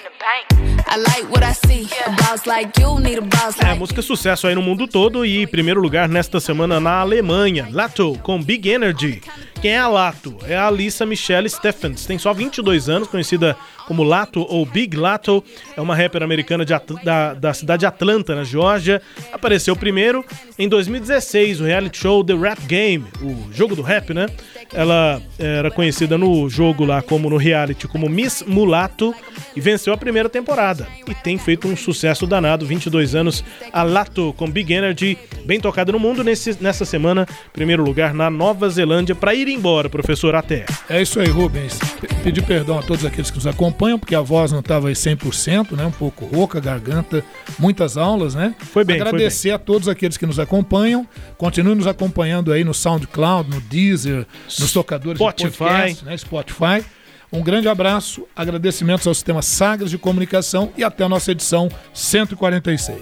[0.87, 1.89] I like what I see.
[2.05, 5.25] A boss like you need a boss like É, música sucesso aí no mundo todo
[5.25, 7.67] e primeiro lugar nesta semana na Alemanha.
[7.69, 9.21] Lato com Big Energy.
[9.61, 10.37] Quem é a Lato?
[10.47, 12.05] É a Alissa Michelle Stephens.
[12.05, 13.57] Tem só 22 anos, conhecida
[13.91, 15.43] como Lato ou Big Lato.
[15.75, 16.73] É uma rapper americana de,
[17.03, 19.01] da, da cidade de Atlanta, na Geórgia.
[19.33, 20.23] Apareceu primeiro
[20.57, 24.27] em 2016, o reality show The Rap Game, o jogo do rap, né?
[24.73, 29.13] Ela era conhecida no jogo lá como no reality como Miss Mulato
[29.53, 30.87] e venceu a primeira temporada.
[31.05, 35.91] e tem feito um sucesso danado, 22 anos, a Lato com Big Energy, bem tocada
[35.91, 40.65] no mundo nesse, nessa semana, primeiro lugar na Nova Zelândia, para ir embora, professor, até.
[40.89, 41.77] É isso aí, Rubens.
[41.99, 44.93] P pedir perdão a todos aqueles que nos acompanham, porque a voz não estava aí
[44.93, 45.85] 100%, né?
[45.85, 47.23] Um pouco rouca, garganta,
[47.57, 48.53] muitas aulas, né?
[48.59, 49.55] Foi bem, Agradecer foi bem.
[49.55, 51.07] a todos aqueles que nos acompanham.
[51.37, 54.25] Continue nos acompanhando aí no SoundCloud, no Deezer,
[54.59, 55.51] nos tocadores Spotify.
[55.51, 56.17] de podcast, né?
[56.17, 56.85] Spotify.
[57.33, 63.01] Um grande abraço, agradecimentos ao sistema Sagres de Comunicação e até a nossa edição 146.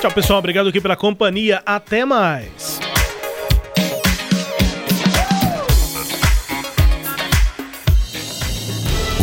[0.00, 0.38] Tchau, pessoal.
[0.38, 1.62] Obrigado aqui pela companhia.
[1.66, 2.78] Até mais.